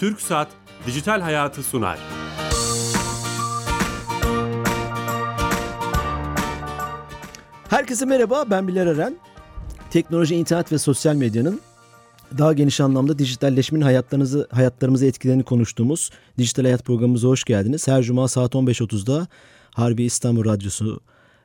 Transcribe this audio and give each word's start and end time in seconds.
Türk 0.00 0.20
Saat 0.20 0.48
Dijital 0.86 1.20
Hayatı 1.20 1.62
sunar. 1.62 1.98
Herkese 7.68 8.04
merhaba, 8.04 8.44
ben 8.50 8.68
Bilal 8.68 8.86
Eren. 8.86 9.16
Teknoloji, 9.90 10.34
internet 10.34 10.72
ve 10.72 10.78
sosyal 10.78 11.14
medyanın 11.14 11.60
daha 12.38 12.52
geniş 12.52 12.80
anlamda 12.80 13.18
dijitalleşmenin 13.18 13.84
hayatlarınızı 13.84 14.48
hayatlarımızı 14.50 15.06
etkilerini 15.06 15.42
konuştuğumuz 15.42 16.10
Dijital 16.38 16.62
Hayat 16.62 16.84
programımıza 16.84 17.28
hoş 17.28 17.44
geldiniz. 17.44 17.88
Her 17.88 18.02
cuma 18.02 18.28
saat 18.28 18.54
15.30'da 18.54 19.26
Harbi 19.74 20.02
İstanbul 20.02 20.44
Radyosu 20.44 21.00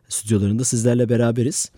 stüdyolarında 0.09 0.63
sizlerle 0.63 1.09
beraberiz. 1.09 1.71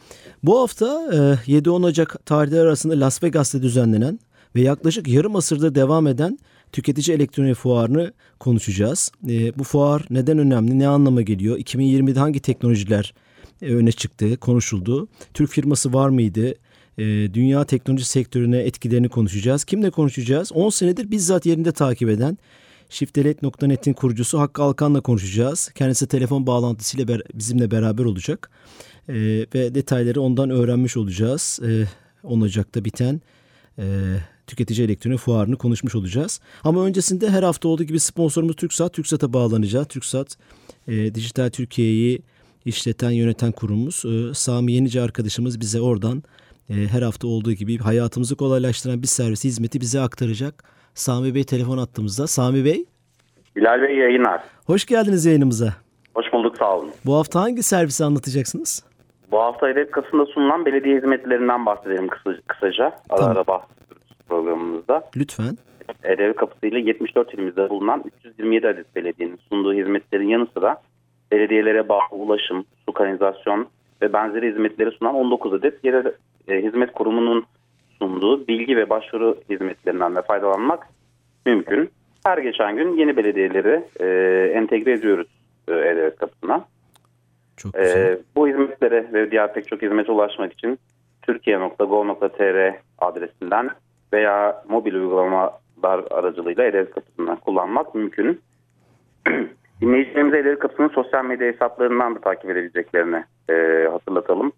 Bu 0.43 0.59
hafta 0.59 0.85
7-10 0.85 1.85
Ocak 1.85 2.25
tarihleri 2.25 2.61
arasında 2.61 2.99
Las 2.99 3.23
Vegas'ta 3.23 3.61
düzenlenen 3.61 4.19
ve 4.55 4.61
yaklaşık 4.61 5.07
yarım 5.07 5.35
asırda 5.35 5.75
devam 5.75 6.07
eden 6.07 6.39
tüketici 6.73 7.15
elektronik 7.15 7.55
fuarını 7.55 8.13
konuşacağız. 8.39 9.11
E, 9.29 9.59
bu 9.59 9.63
fuar 9.63 10.05
neden 10.09 10.37
önemli, 10.37 10.79
ne 10.79 10.87
anlama 10.87 11.21
geliyor, 11.21 11.57
2020'de 11.57 12.19
hangi 12.19 12.39
teknolojiler 12.39 13.13
e, 13.61 13.65
öne 13.65 13.91
çıktı, 13.91 14.37
konuşuldu, 14.37 15.07
Türk 15.33 15.49
firması 15.49 15.93
var 15.93 16.09
mıydı, 16.09 16.53
e, 16.97 17.03
dünya 17.33 17.63
teknoloji 17.63 18.05
sektörüne 18.05 18.57
etkilerini 18.57 19.09
konuşacağız. 19.09 19.63
Kimle 19.63 19.89
konuşacağız? 19.89 20.51
10 20.51 20.69
senedir 20.69 21.11
bizzat 21.11 21.45
yerinde 21.45 21.71
takip 21.71 22.09
eden 22.09 22.37
Şiftelet.net'in 22.89 23.93
kurucusu 23.93 24.39
Hakkı 24.39 24.63
Alkan'la 24.63 25.01
konuşacağız. 25.01 25.71
Kendisi 25.75 26.07
telefon 26.07 26.47
bağlantısıyla 26.47 27.19
bizimle 27.33 27.71
beraber 27.71 28.05
olacak. 28.05 28.49
E, 29.09 29.13
ve 29.55 29.75
detayları 29.75 30.21
ondan 30.21 30.49
öğrenmiş 30.49 30.97
olacağız. 30.97 31.59
E, 31.67 31.85
10 32.23 32.41
Ocak'ta 32.41 32.85
biten 32.85 33.21
tüketici 34.47 34.85
elektronik 34.85 35.19
fuarını 35.19 35.55
konuşmuş 35.57 35.95
olacağız. 35.95 36.41
Ama 36.63 36.85
öncesinde 36.85 37.29
her 37.29 37.43
hafta 37.43 37.67
olduğu 37.67 37.83
gibi 37.83 37.99
sponsorumuz 37.99 38.55
TürkSat. 38.55 38.93
TürkSat'a 38.93 39.33
bağlanacağız. 39.33 39.87
TürkSat 39.87 40.37
e, 40.87 41.15
Dijital 41.15 41.49
Türkiye'yi 41.49 42.21
işleten, 42.65 43.11
yöneten 43.11 43.51
kurumumuz. 43.51 44.03
E, 44.05 44.33
Sami 44.33 44.71
Yenici 44.71 45.01
arkadaşımız 45.01 45.59
bize 45.59 45.81
oradan 45.81 46.23
e, 46.69 46.73
her 46.73 47.01
hafta 47.01 47.27
olduğu 47.27 47.53
gibi 47.53 47.77
hayatımızı 47.77 48.35
kolaylaştıran 48.35 49.01
bir 49.01 49.07
servis 49.07 49.43
hizmeti 49.43 49.81
bize 49.81 50.01
aktaracak. 50.01 50.63
Sami 50.93 51.35
Bey 51.35 51.43
telefon 51.43 51.77
attığımızda. 51.77 52.27
Sami 52.27 52.65
Bey. 52.65 52.85
Bilal 53.55 53.81
Bey 53.81 53.97
yayınlar. 53.97 54.43
Hoş 54.65 54.85
geldiniz 54.85 55.25
yayınımıza. 55.25 55.73
Hoş 56.15 56.33
bulduk 56.33 56.57
sağ 56.57 56.77
olun. 56.77 56.91
Bu 57.05 57.15
hafta 57.15 57.41
hangi 57.41 57.63
servisi 57.63 58.05
anlatacaksınız? 58.05 58.83
Bu 59.31 59.39
hafta 59.39 59.67
hedef 59.67 59.91
kasında 59.91 60.25
sunulan 60.25 60.65
belediye 60.65 60.97
hizmetlerinden 60.97 61.65
bahsedelim 61.65 62.07
kısaca. 62.47 62.85
Ara 63.09 63.19
tamam. 63.19 63.37
ara 63.37 63.47
programımızda. 64.29 65.09
Lütfen. 65.15 65.57
Hedef 66.01 66.35
kapısıyla 66.35 66.79
74 66.79 67.33
ilimizde 67.33 67.69
bulunan 67.69 68.03
327 68.23 68.67
adet 68.67 68.95
belediyenin 68.95 69.39
sunduğu 69.49 69.73
hizmetlerin 69.73 70.27
yanı 70.27 70.47
sıra 70.53 70.81
belediyelere 71.31 71.89
bağlı 71.89 72.15
ulaşım, 72.15 72.65
su 72.85 72.93
kanalizasyon 72.93 73.67
ve 74.01 74.13
benzeri 74.13 74.51
hizmetleri 74.51 74.91
sunan 74.91 75.15
19 75.15 75.53
adet 75.53 75.83
yerel 75.83 76.13
e, 76.47 76.61
hizmet 76.61 76.93
kurumunun 76.93 77.45
sunduğu 77.99 78.47
bilgi 78.47 78.77
ve 78.77 78.89
başvuru 78.89 79.37
hizmetlerinden 79.49 80.15
de 80.15 80.21
faydalanmak 80.21 80.87
mümkün. 81.45 81.89
Her 82.25 82.37
geçen 82.37 82.75
gün 82.75 82.97
yeni 82.97 83.17
belediyeleri 83.17 83.83
e, 83.99 84.07
entegre 84.53 84.91
ediyoruz 84.91 85.27
e, 85.69 86.11
kapısına. 86.19 86.65
Çok 87.57 87.73
güzel. 87.73 88.13
E, 88.13 88.17
bu 88.35 88.47
hizmetlere 88.47 89.13
ve 89.13 89.31
diğer 89.31 89.53
pek 89.53 89.67
çok 89.67 89.81
hizmete 89.81 90.11
ulaşmak 90.11 90.53
için 90.53 90.79
türkiye.go.tr 91.21 92.73
adresinden 92.99 93.69
veya 94.13 94.63
mobil 94.69 94.93
uygulamalar 94.93 96.03
aracılığıyla 96.11 96.63
E-Devlet 96.63 96.91
kapısından 96.91 97.35
kullanmak 97.35 97.95
mümkün. 97.95 98.41
Dinleyicilerimize 99.81 100.39
E-Devlet 100.39 100.59
kapısının 100.59 100.89
sosyal 100.89 101.25
medya 101.25 101.47
hesaplarından 101.47 102.15
da 102.15 102.19
takip 102.19 102.49
edebileceklerini 102.49 103.23
e, 103.49 103.87
hatırlatalım. 103.91 104.51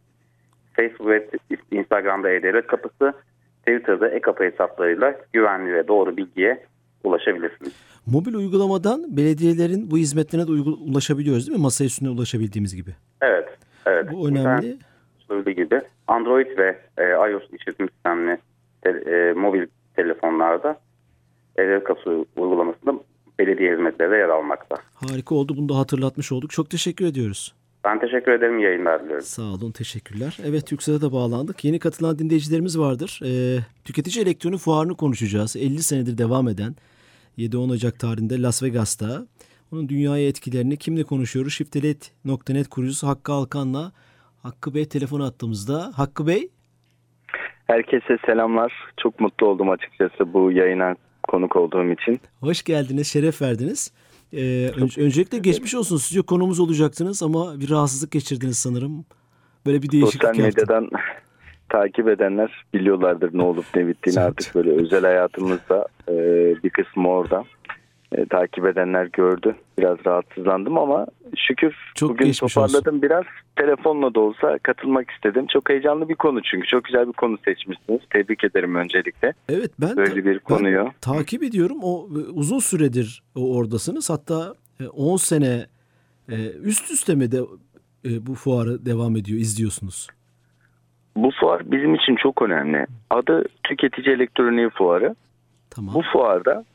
Facebook 0.74 1.08
ve 1.08 1.30
Instagram'da 1.72 2.30
E-Devlet 2.30 2.68
kapısı, 2.68 3.14
Twitter'da 3.60 4.10
e-kapı 4.10 4.44
hesaplarıyla 4.44 5.16
güvenli 5.34 5.74
ve 5.74 5.88
doğru 5.88 6.18
bilgiye 6.18 6.66
ulaşabilirsiniz. 7.04 7.74
Mobil 8.06 8.34
uygulamadan 8.34 9.18
belediyelerin 9.18 9.92
bu 9.92 9.98
hizmetlerine 9.98 10.48
de 10.48 10.52
ulaşabiliyoruz 10.92 11.48
değil 11.48 11.58
mi? 11.58 11.62
Masa 11.62 11.86
üstüne 11.86 12.10
ulaşabildiğimiz 12.10 12.76
gibi. 12.76 12.92
Evet. 13.22 13.50
evet. 13.86 14.06
Bu 14.12 14.30
önemli. 14.30 14.78
Söylediği 15.28 15.56
gibi 15.56 15.82
Android 16.08 16.58
ve 16.58 16.80
e, 16.98 17.32
iOS 17.32 17.44
işletim 17.54 17.90
sistemli 17.90 18.38
te, 18.38 18.42
e, 18.90 19.34
mobil 19.34 19.68
telefonlarda 19.96 20.80
e 21.58 21.84
kapısı 21.84 22.26
uygulamasında 22.38 22.94
belediye 23.40 23.72
hizmetleri 23.74 24.12
de 24.12 24.16
yer 24.16 24.30
almakta. 24.30 24.76
Harika 24.94 25.36
oldu. 25.36 25.58
Bunu 25.58 25.70
da 25.70 25.78
hatırlatmış 25.78 26.32
olduk. 26.32 26.52
Çok 26.52 26.70
teşekkür 26.70 27.06
ediyoruz. 27.06 27.56
Ben 27.86 28.00
teşekkür 28.00 28.32
ederim. 28.32 28.60
yayınlar 28.60 29.04
diliyorum. 29.04 29.26
Sağ 29.26 29.44
olun. 29.44 29.72
Teşekkürler. 29.72 30.38
Evet 30.46 30.68
TürkSat'a 30.68 31.02
da 31.02 31.14
bağlandık. 31.14 31.66
Yeni 31.66 31.80
katılan 31.80 32.20
dinleyicilerimiz 32.20 32.80
vardır. 32.80 33.20
Ee, 33.26 33.60
tüketici 33.86 34.24
elektronik 34.24 34.60
fuarını 34.60 34.96
konuşacağız. 34.96 35.56
50 35.56 35.84
senedir 35.84 36.18
devam 36.18 36.48
eden 36.48 36.76
7-10 37.38 37.72
Ocak 37.72 38.00
tarihinde 38.00 38.42
Las 38.42 38.64
Vegas'ta. 38.64 39.28
Onun 39.72 39.90
dünyaya 39.90 40.28
etkilerini 40.28 40.78
kimle 40.78 41.04
konuşuyoruz? 41.04 41.54
Şiftelet.net 41.54 42.68
kurucusu 42.70 43.08
Hakkı 43.08 43.32
Alkan'la. 43.32 43.92
Hakkı 44.44 44.74
Bey 44.74 44.86
telefon 44.86 45.20
attığımızda. 45.20 45.92
Hakkı 45.96 46.28
Bey. 46.28 46.50
Herkese 47.68 48.18
selamlar. 48.26 48.74
Çok 48.98 49.20
mutlu 49.20 49.48
oldum 49.48 49.70
açıkçası 49.70 50.34
bu 50.34 50.52
yayına 50.52 50.96
konuk 51.28 51.56
olduğum 51.56 51.92
için. 51.92 52.20
Hoş 52.40 52.64
geldiniz, 52.64 53.08
şeref 53.08 53.42
verdiniz. 53.42 53.92
Ee, 54.34 54.72
ön, 54.78 54.90
öncelikle 54.98 55.38
geçmiş 55.38 55.76
olsun. 55.76 55.98
Stüdyo 55.98 56.24
konumuz 56.24 56.60
olacaktınız 56.60 57.24
ama 57.24 57.60
bir 57.60 57.70
rahatsızlık 57.70 58.12
geçirdiniz 58.12 58.58
sanırım. 58.58 59.06
Böyle 59.66 59.82
bir 59.82 59.92
değişiklik 59.92 60.22
Sosyal 60.22 60.46
medyadan 60.46 60.82
yaptım. 60.82 61.00
takip 61.70 62.08
edenler 62.08 62.66
biliyorlardır 62.74 63.30
ne 63.34 63.42
olup 63.42 63.66
ne 63.76 63.88
bittiğini 63.88 64.20
evet. 64.20 64.30
artık 64.30 64.56
böyle 64.56 64.72
özel 64.72 65.02
hayatımızda 65.02 65.88
e, 66.10 66.14
bir 66.64 66.70
kısmı 66.70 67.10
orada. 67.10 67.44
E, 68.18 68.26
takip 68.26 68.66
edenler 68.66 69.06
gördü. 69.06 69.56
Biraz 69.80 69.98
rahatsızlandım 70.06 70.78
ama 70.78 71.08
şükür 71.38 71.76
Çok 71.96 72.10
bugün 72.10 72.32
toparladım 72.32 72.96
olsun. 72.96 73.02
biraz. 73.02 73.24
Telefonla 73.56 74.14
da 74.16 74.20
olsa 74.20 74.58
katılmak 74.64 75.12
istedim. 75.12 75.46
Çok 75.54 75.70
heyecanlı 75.70 76.10
bir 76.10 76.16
konu 76.16 76.42
çünkü. 76.42 76.68
Çok 76.68 76.84
güzel 76.84 77.08
bir 77.08 77.14
konu 77.14 77.38
seçmişsiniz. 77.46 78.02
Tebrik 78.10 78.44
ederim 78.44 78.76
öncelikle. 78.76 79.34
Evet 79.50 79.72
ben 79.80 79.98
böyle 79.98 80.26
bir 80.26 80.40
konuyu 80.40 80.92
takip 81.02 81.44
ediyorum. 81.44 81.78
O 81.84 82.08
uzun 82.34 82.60
süredir 82.60 83.24
oradasınız. 83.36 84.10
Hatta 84.10 84.54
10 84.94 85.18
sene 85.18 85.66
e, 86.30 86.50
üst 86.64 86.92
üste 86.92 87.16
mi 87.16 87.32
de 87.32 87.38
e, 88.06 88.28
bu 88.28 88.36
fuarı 88.36 88.86
devam 88.86 89.16
ediyor 89.16 89.40
izliyorsunuz? 89.40 90.08
Bu 91.16 91.32
fuar 91.40 91.72
bizim 91.72 91.96
için 91.96 92.16
çok 92.16 92.42
önemli. 92.42 92.86
Adı 93.10 93.44
Tüketici 93.64 94.16
Elektroniği 94.16 94.70
Fuarı. 94.70 95.16
Tamam. 95.70 95.96
Bu 95.96 96.02
fuarda 96.14 96.66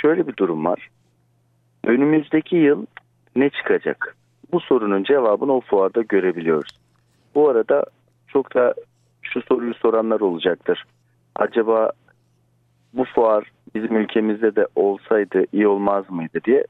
şöyle 0.00 0.26
bir 0.26 0.36
durum 0.36 0.64
var. 0.64 0.88
Önümüzdeki 1.84 2.56
yıl 2.56 2.86
ne 3.36 3.50
çıkacak? 3.50 4.16
Bu 4.52 4.60
sorunun 4.60 5.04
cevabını 5.04 5.52
o 5.52 5.60
fuarda 5.60 6.02
görebiliyoruz. 6.02 6.78
Bu 7.34 7.48
arada 7.48 7.84
çok 8.28 8.54
da 8.54 8.74
şu 9.22 9.42
soruyu 9.42 9.74
soranlar 9.74 10.20
olacaktır. 10.20 10.84
Acaba 11.36 11.90
bu 12.94 13.04
fuar 13.04 13.52
bizim 13.74 13.96
ülkemizde 13.96 14.56
de 14.56 14.66
olsaydı 14.74 15.44
iyi 15.52 15.68
olmaz 15.68 16.10
mıydı 16.10 16.40
diye. 16.44 16.64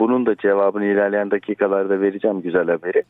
Bunun 0.00 0.26
da 0.26 0.36
cevabını 0.36 0.84
ilerleyen 0.84 1.30
dakikalarda 1.30 2.00
vereceğim 2.00 2.42
güzel 2.42 2.66
haberi. 2.66 3.02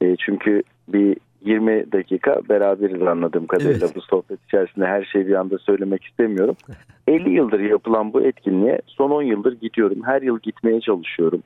E, 0.00 0.16
çünkü 0.16 0.62
bir 0.88 1.16
20 1.40 1.92
dakika 1.92 2.40
beraberiz 2.48 3.02
anladığım 3.02 3.46
kadarıyla 3.46 3.86
Evet. 3.86 3.96
bu 3.96 4.00
sohbet 4.00 4.44
içerisinde 4.44 4.86
her 4.86 5.04
şeyi 5.04 5.26
bir 5.26 5.34
anda 5.34 5.58
söylemek 5.58 6.04
istemiyorum. 6.04 6.56
50 7.06 7.30
yıldır 7.30 7.60
yapılan 7.60 8.12
bu 8.12 8.22
etkinliğe 8.22 8.80
son 8.86 9.10
10 9.10 9.22
yıldır 9.22 9.52
gidiyorum. 9.52 9.98
Her 10.04 10.22
yıl 10.22 10.38
gitmeye 10.38 10.80
çalışıyorum. 10.80 11.42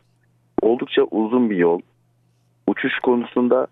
Oldukça 0.62 1.02
uzun 1.02 1.50
bir 1.50 1.56
yol. 1.56 1.80
Uçuş 2.66 2.98
konusunda 2.98 3.66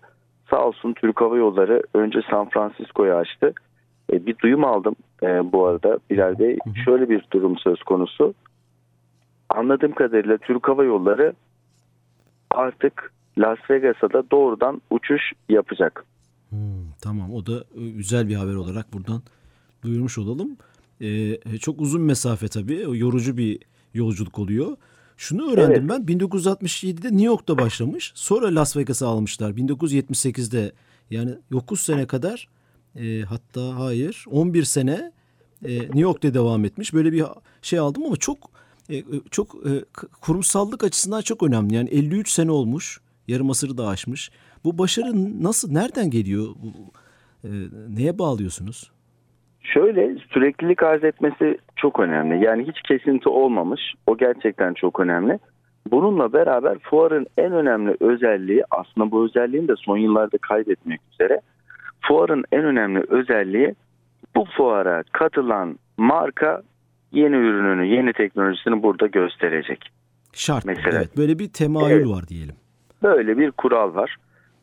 sağ 0.49 0.65
olsun 0.65 0.93
Türk 0.93 1.21
Hava 1.21 1.37
Yolları 1.37 1.83
önce 1.93 2.19
San 2.29 2.49
Francisco'yu 2.49 3.13
açtı. 3.13 3.53
E, 4.13 4.25
bir 4.25 4.37
duyum 4.37 4.65
aldım 4.65 4.95
e, 5.23 5.51
bu 5.51 5.65
arada 5.65 5.99
Bilal 6.09 6.39
Bey. 6.39 6.57
Şöyle 6.85 7.09
bir 7.09 7.25
durum 7.33 7.57
söz 7.57 7.83
konusu. 7.83 8.33
Anladığım 9.49 9.91
kadarıyla 9.91 10.37
Türk 10.37 10.67
Hava 10.67 10.83
Yolları 10.83 11.33
artık 12.51 13.11
Las 13.37 13.57
Vegas'a 13.69 14.13
da 14.13 14.31
doğrudan 14.31 14.81
uçuş 14.89 15.21
yapacak. 15.49 16.05
Hmm, 16.49 16.91
tamam 17.01 17.33
o 17.33 17.45
da 17.45 17.63
e, 17.75 17.89
güzel 17.89 18.27
bir 18.27 18.35
haber 18.35 18.55
olarak 18.55 18.93
buradan 18.93 19.21
duyurmuş 19.83 20.17
olalım. 20.17 20.57
Ee, 21.01 21.37
çok 21.59 21.81
uzun 21.81 22.01
mesafe 22.01 22.47
tabii. 22.47 22.85
Yorucu 22.93 23.37
bir 23.37 23.59
yolculuk 23.93 24.39
oluyor. 24.39 24.77
Şunu 25.17 25.51
öğrendim 25.51 25.89
ben 25.89 26.01
1967'de 26.01 27.07
New 27.07 27.25
York'ta 27.25 27.57
başlamış. 27.57 28.11
Sonra 28.15 28.55
Las 28.55 28.77
Vegas'a 28.77 29.07
almışlar. 29.07 29.51
1978'de 29.51 30.71
yani 31.09 31.31
9 31.51 31.79
sene 31.79 32.07
kadar 32.07 32.47
e, 32.95 33.21
hatta 33.21 33.79
hayır 33.79 34.25
11 34.29 34.63
sene 34.63 35.11
e, 35.65 35.79
New 35.79 35.99
York'ta 35.99 36.33
devam 36.33 36.65
etmiş. 36.65 36.93
Böyle 36.93 37.11
bir 37.11 37.25
şey 37.61 37.79
aldım 37.79 38.05
ama 38.05 38.15
çok 38.15 38.37
e, 38.89 38.97
e, 38.97 39.03
çok 39.31 39.55
e, 39.55 39.85
kurumsallık 40.21 40.83
açısından 40.83 41.21
çok 41.21 41.43
önemli. 41.43 41.75
Yani 41.75 41.89
53 41.89 42.31
sene 42.31 42.51
olmuş, 42.51 43.01
yarım 43.31 43.49
asırı 43.49 43.77
da 43.77 43.87
aşmış. 43.87 44.31
Bu 44.63 44.77
başarı 44.77 45.43
nasıl, 45.43 45.71
nereden 45.71 46.09
geliyor? 46.09 46.45
E, 47.43 47.49
neye 47.89 48.19
bağlıyorsunuz? 48.19 48.91
Şöyle 49.61 50.17
süreklilik 50.33 50.83
arz 50.83 51.03
etmesi 51.03 51.57
çok 51.75 51.99
önemli. 51.99 52.45
Yani 52.45 52.67
hiç 52.67 52.81
kesinti 52.87 53.29
olmamış. 53.29 53.81
O 54.07 54.17
gerçekten 54.17 54.73
çok 54.73 54.99
önemli. 54.99 55.39
Bununla 55.91 56.33
beraber 56.33 56.77
fuarın 56.79 57.27
en 57.37 57.51
önemli 57.51 57.97
özelliği 57.99 58.63
aslında 58.71 59.11
bu 59.11 59.25
özelliğini 59.25 59.67
de 59.67 59.73
son 59.77 59.97
yıllarda 59.97 60.37
kaybetmek 60.37 61.01
üzere. 61.13 61.41
Fuarın 62.01 62.43
en 62.51 62.63
önemli 62.63 63.03
özelliği 63.09 63.75
bu 64.35 64.45
fuara 64.57 65.03
katılan 65.11 65.79
marka 65.97 66.61
yeni 67.11 67.35
ürününü, 67.35 67.85
yeni 67.95 68.13
teknolojisini 68.13 68.83
burada 68.83 69.07
gösterecek. 69.07 69.89
Şart. 70.33 70.65
Mesela, 70.65 70.97
evet, 70.97 71.17
böyle 71.17 71.39
bir 71.39 71.49
temayül 71.49 71.95
evet, 71.95 72.07
var 72.09 72.27
diyelim. 72.27 72.55
Böyle 73.03 73.37
bir 73.37 73.51
kural 73.51 73.95
var. 73.95 74.15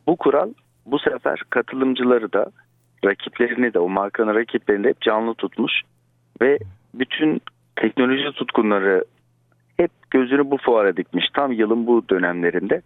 Bu 0.07 0.15
kural 0.15 0.49
bu 0.85 0.99
sefer 0.99 1.41
katılımcıları 1.49 2.33
da 2.33 2.45
rakiplerini 3.05 3.73
de 3.73 3.79
o 3.79 3.89
markanın 3.89 4.35
rakiplerini 4.35 4.83
de 4.83 4.89
hep 4.89 5.01
canlı 5.01 5.33
tutmuş 5.33 5.81
ve 6.41 6.59
bütün 6.93 7.41
teknoloji 7.75 8.31
tutkunları 8.31 9.05
hep 9.77 9.91
gözünü 10.11 10.51
bu 10.51 10.57
fuara 10.57 10.97
dikmiş 10.97 11.25
tam 11.33 11.51
yılın 11.51 11.87
bu 11.87 12.09
dönemlerinde. 12.09 12.81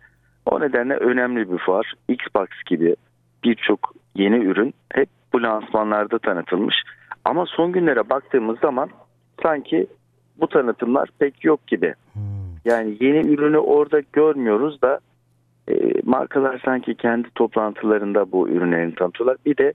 O 0.46 0.62
nedenle 0.62 0.96
önemli 0.96 1.52
bir 1.52 1.58
fuar. 1.58 1.94
Xbox 2.08 2.48
gibi 2.66 2.96
birçok 3.44 3.94
yeni 4.16 4.46
ürün 4.46 4.74
hep 4.94 5.10
bu 5.34 5.44
lansmanlarda 5.44 6.20
tanıtılmış. 6.20 6.76
Ama 7.26 7.46
son 7.46 7.72
günlere 7.72 8.10
baktığımız 8.10 8.60
zaman 8.60 8.90
sanki 9.44 9.88
bu 10.38 10.48
tanıtımlar 10.48 11.10
pek 11.20 11.46
yok 11.46 11.68
gibi. 11.68 11.94
Hmm. 12.14 12.22
Yani 12.66 12.98
yeni 13.00 13.28
ürünü 13.28 13.58
orada 13.58 14.02
görmüyoruz 14.14 14.82
da 14.82 15.00
e, 15.68 15.74
markalar 16.04 16.62
sanki 16.66 16.96
kendi 16.96 17.30
toplantılarında 17.36 18.32
bu 18.32 18.50
ürünlerini 18.50 18.96
tanıtıyorlar. 18.96 19.38
Bir 19.46 19.58
de 19.58 19.74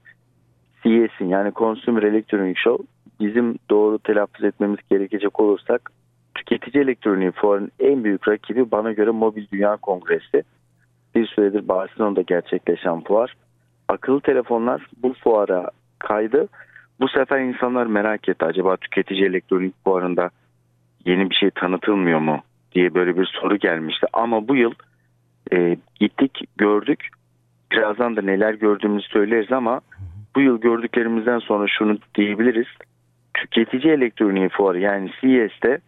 CES'in 0.83 1.25
yani 1.25 1.51
Consumer 1.53 2.03
Electronic 2.03 2.59
Show 2.59 2.85
bizim 3.19 3.55
doğru 3.69 3.99
telaffuz 3.99 4.43
etmemiz 4.45 4.79
gerekecek 4.89 5.39
olursak 5.39 5.91
tüketici 6.35 6.83
elektroniği 6.83 7.31
fuarın 7.31 7.71
en 7.79 8.03
büyük 8.03 8.27
rakibi 8.27 8.71
bana 8.71 8.91
göre 8.91 9.11
Mobil 9.11 9.47
Dünya 9.53 9.77
Kongresi. 9.77 10.43
Bir 11.15 11.27
süredir 11.27 11.67
Barcelona'da 11.67 12.21
gerçekleşen 12.21 13.03
fuar. 13.03 13.33
Akıllı 13.87 14.21
telefonlar 14.21 14.87
bu 15.03 15.13
fuara 15.13 15.69
kaydı. 15.99 16.47
Bu 16.99 17.07
sefer 17.07 17.39
insanlar 17.39 17.85
merak 17.85 18.29
etti. 18.29 18.45
Acaba 18.45 18.77
tüketici 18.77 19.25
elektronik 19.25 19.83
fuarında 19.83 20.29
yeni 21.05 21.29
bir 21.29 21.35
şey 21.35 21.49
tanıtılmıyor 21.49 22.19
mu 22.19 22.39
diye 22.71 22.93
böyle 22.93 23.17
bir 23.17 23.25
soru 23.41 23.57
gelmişti. 23.57 24.07
Ama 24.13 24.47
bu 24.47 24.55
yıl 24.55 24.73
e, 25.53 25.77
gittik 25.99 26.39
gördük. 26.57 27.07
Birazdan 27.71 28.15
da 28.15 28.21
neler 28.21 28.53
gördüğümüzü 28.53 29.07
söyleriz 29.07 29.51
ama 29.51 29.81
bu 30.35 30.41
yıl 30.41 30.61
gördüklerimizden 30.61 31.39
sonra 31.39 31.67
şunu 31.77 31.97
diyebiliriz. 32.15 32.67
Tüketici 33.33 33.93
elektroniği 33.93 34.49
fuarı 34.49 34.79
yani 34.79 35.11
CES'te 35.21 35.79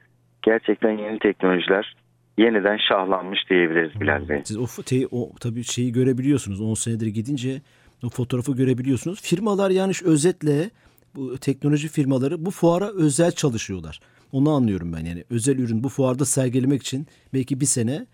gerçekten 0.41 0.91
yeni 0.91 1.19
teknolojiler 1.19 1.95
yeniden 2.37 2.77
şahlanmış 2.89 3.39
diyebiliriz 3.49 4.01
Bilal 4.01 4.29
Bey. 4.29 4.41
Siz 4.45 4.57
o, 4.57 4.83
te, 4.85 5.07
o 5.11 5.31
tabii 5.39 5.63
şeyi 5.63 5.91
görebiliyorsunuz. 5.91 6.61
10 6.61 6.73
senedir 6.73 7.07
gidince 7.07 7.61
o 8.03 8.09
fotoğrafı 8.09 8.55
görebiliyorsunuz. 8.55 9.21
Firmalar 9.21 9.69
yani 9.69 9.93
özetle 10.05 10.69
bu 11.15 11.37
teknoloji 11.37 11.87
firmaları 11.87 12.45
bu 12.45 12.51
fuara 12.51 12.89
özel 12.89 13.31
çalışıyorlar. 13.31 13.99
Onu 14.31 14.49
anlıyorum 14.49 14.93
ben 14.93 15.05
yani 15.05 15.23
özel 15.29 15.59
ürün 15.59 15.83
bu 15.83 15.89
fuarda 15.89 16.25
sergilemek 16.25 16.81
için 16.81 17.07
belki 17.33 17.59
bir 17.59 17.65
sene 17.65 18.05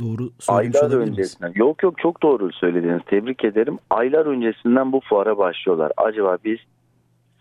doğru 0.00 0.30
söylemiş 0.38 0.76
Aylar 0.82 0.96
öncesinden. 0.96 1.52
Yok 1.54 1.82
yok 1.82 1.98
çok 1.98 2.22
doğru 2.22 2.52
söylediniz. 2.52 3.02
Tebrik 3.06 3.44
ederim. 3.44 3.78
Aylar 3.90 4.26
öncesinden 4.26 4.92
bu 4.92 5.00
fuara 5.00 5.38
başlıyorlar. 5.38 5.92
Acaba 5.96 6.38
biz 6.44 6.58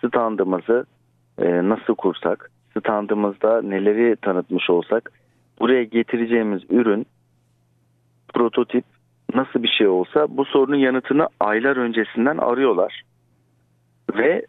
standımızı 0.06 0.86
e, 1.38 1.70
nasıl 1.70 1.96
kursak, 1.96 2.52
standımızda 2.80 3.62
neleri 3.62 4.16
tanıtmış 4.16 4.70
olsak, 4.70 5.12
buraya 5.60 5.84
getireceğimiz 5.84 6.62
ürün 6.70 7.06
prototip 8.34 8.86
nasıl 9.36 9.64
bir 9.64 9.74
şey 9.78 9.88
olsa 9.88 10.28
bu 10.30 10.46
sorunun 10.46 10.76
yanıtını 10.76 11.28
aylar 11.40 11.78
öncesinden 11.78 12.38
arıyorlar. 12.38 13.02
Ve 14.16 14.46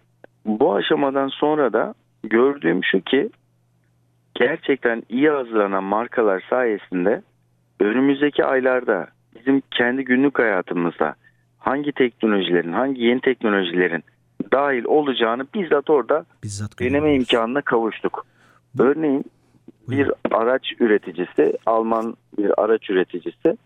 bu 0.47 0.75
aşamadan 0.75 1.29
sonra 1.29 1.73
da 1.73 1.95
gördüğüm 2.23 2.85
şu 2.85 3.01
ki 3.01 3.31
gerçekten 4.35 5.03
iyi 5.09 5.31
hazırlanan 5.31 5.85
markalar 5.85 6.45
sayesinde 6.51 7.23
önümüzdeki 7.85 8.45
aylarda 8.45 9.07
bizim 9.37 9.63
kendi 9.71 10.05
günlük 10.05 10.39
hayatımızda 10.39 11.15
hangi 11.59 11.93
teknolojilerin, 11.93 12.73
hangi 12.73 13.03
yeni 13.03 13.21
teknolojilerin 13.21 14.05
dahil 14.53 14.85
olacağını 14.85 15.47
bizzat 15.55 15.91
orada 15.91 16.25
bizzat 16.45 16.81
deneme 16.81 17.15
imkanına 17.15 17.63
kavuştuk. 17.63 18.27
Örneğin 18.79 19.25
bir 19.89 20.11
araç 20.31 20.73
üreticisi, 20.81 21.59
Alman 21.67 22.17
bir 22.39 22.63
araç 22.65 22.91
üreticisi 22.91 23.57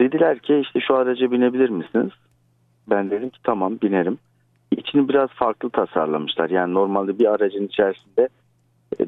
dediler 0.00 0.38
ki 0.38 0.62
işte 0.64 0.80
şu 0.80 0.96
araca 0.96 1.30
binebilir 1.30 1.68
misiniz? 1.68 2.12
Ben 2.90 3.10
dedim 3.10 3.30
ki 3.30 3.38
tamam 3.44 3.78
binerim. 3.82 4.18
İçini 4.70 5.08
biraz 5.08 5.30
farklı 5.30 5.70
tasarlamışlar. 5.70 6.50
Yani 6.50 6.74
normalde 6.74 7.18
bir 7.18 7.34
aracın 7.34 7.66
içerisinde 7.66 8.28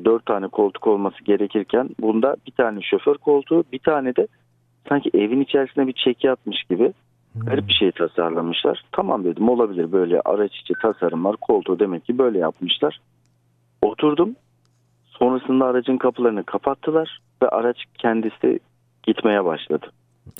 dört 0.04 0.26
tane 0.26 0.48
koltuk 0.48 0.86
olması 0.86 1.24
gerekirken 1.24 1.90
bunda 2.00 2.36
bir 2.46 2.52
tane 2.52 2.82
şoför 2.82 3.14
koltuğu 3.14 3.64
bir 3.72 3.78
tane 3.78 4.16
de 4.16 4.26
sanki 4.88 5.10
evin 5.14 5.40
içerisinde 5.40 5.86
bir 5.86 5.92
çeki 5.92 6.30
atmış 6.30 6.62
gibi 6.70 6.92
hmm. 7.32 7.42
garip 7.42 7.68
bir 7.68 7.72
şey 7.74 7.92
tasarlamışlar. 7.92 8.84
Tamam 8.92 9.24
dedim 9.24 9.48
olabilir 9.48 9.92
böyle 9.92 10.20
araç 10.20 10.56
içi 10.56 10.74
tasarım 10.82 11.24
var 11.24 11.36
koltuğu 11.36 11.78
demek 11.78 12.04
ki 12.04 12.18
böyle 12.18 12.38
yapmışlar. 12.38 13.00
Oturdum 13.82 14.36
sonrasında 15.06 15.64
aracın 15.64 15.96
kapılarını 15.96 16.44
kapattılar 16.44 17.20
ve 17.42 17.48
araç 17.48 17.84
kendisi 17.98 18.60
gitmeye 19.02 19.44
başladı. 19.44 19.86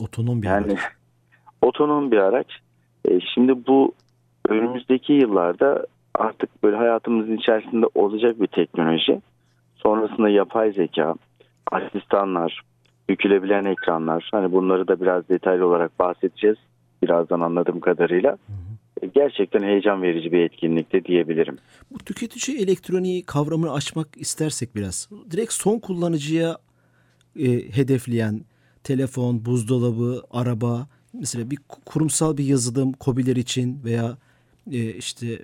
Otonom 0.02 0.43
bir 0.43 0.46
yani, 0.46 0.67
araç. 0.67 0.79
Otonom 1.62 2.11
bir 2.11 2.19
araç. 2.19 2.46
E, 3.08 3.20
şimdi 3.35 3.67
bu 3.67 3.93
önümüzdeki 4.48 5.13
yıllarda 5.13 5.86
artık 6.15 6.63
böyle 6.63 6.77
hayatımızın 6.77 7.36
içerisinde 7.36 7.86
olacak 7.94 8.41
bir 8.41 8.46
teknoloji. 8.46 9.20
Sonrasında 9.86 10.29
yapay 10.29 10.72
zeka, 10.72 11.14
asistanlar, 11.72 12.62
bükülebilen 13.08 13.64
ekranlar. 13.64 14.29
Hani 14.32 14.53
bunları 14.53 14.88
da 14.88 15.00
biraz 15.00 15.29
detaylı 15.29 15.67
olarak 15.67 15.98
bahsedeceğiz. 15.98 16.56
Birazdan 17.03 17.41
anladığım 17.41 17.81
kadarıyla. 17.81 18.31
Hı 18.31 18.53
hı. 18.53 19.06
Gerçekten 19.14 19.62
heyecan 19.62 20.03
verici 20.03 20.32
bir 20.32 20.41
etkinlikte 20.41 21.05
diyebilirim. 21.05 21.58
Bu 21.91 21.98
tüketici 21.98 22.58
elektroniği 22.58 23.22
kavramını 23.26 23.72
açmak 23.72 24.08
istersek 24.17 24.76
biraz. 24.76 25.08
Direkt 25.31 25.53
son 25.53 25.79
kullanıcıya 25.79 26.58
e, 27.38 27.76
hedefleyen 27.76 28.41
telefon, 28.84 29.44
buzdolabı, 29.44 30.22
araba, 30.31 30.86
mesela 31.12 31.50
bir 31.50 31.58
kurumsal 31.86 32.36
bir 32.36 32.44
yazılım 32.44 32.93
kobiler 32.93 33.36
için 33.36 33.84
veya 33.84 34.17
e, 34.72 34.93
işte 34.93 35.26
e, 35.26 35.41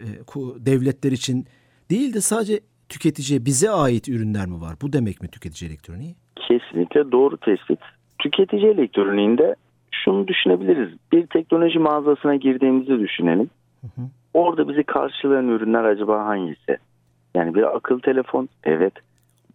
devletler 0.59 1.13
için 1.13 1.47
değil 1.91 2.15
de 2.15 2.21
sadece 2.21 2.61
tüketiciye 2.91 3.45
bize 3.45 3.71
ait 3.71 4.09
ürünler 4.09 4.47
mi 4.47 4.61
var? 4.61 4.75
Bu 4.83 4.93
demek 4.93 5.23
mi 5.23 5.29
tüketici 5.29 5.71
elektroniği? 5.71 6.15
Kesinlikle 6.37 7.13
doğru 7.13 7.37
tespit. 7.37 7.79
Tüketici 8.19 8.67
elektroniğinde 8.67 9.55
şunu 9.91 10.29
düşünebiliriz. 10.29 10.99
Bir 11.13 11.27
teknoloji 11.27 11.79
mağazasına 11.79 12.37
girdiğimizi 12.37 12.99
düşünelim. 12.99 13.51
Hı 13.81 13.87
hı. 13.87 14.07
Orada 14.35 14.69
bizi 14.69 14.83
karşılayan 14.83 15.49
ürünler 15.49 15.85
acaba 15.85 16.25
hangisi? 16.27 16.79
Yani 17.35 17.55
bir 17.55 17.77
akıllı 17.77 18.01
telefon 18.01 18.49
evet. 18.65 18.93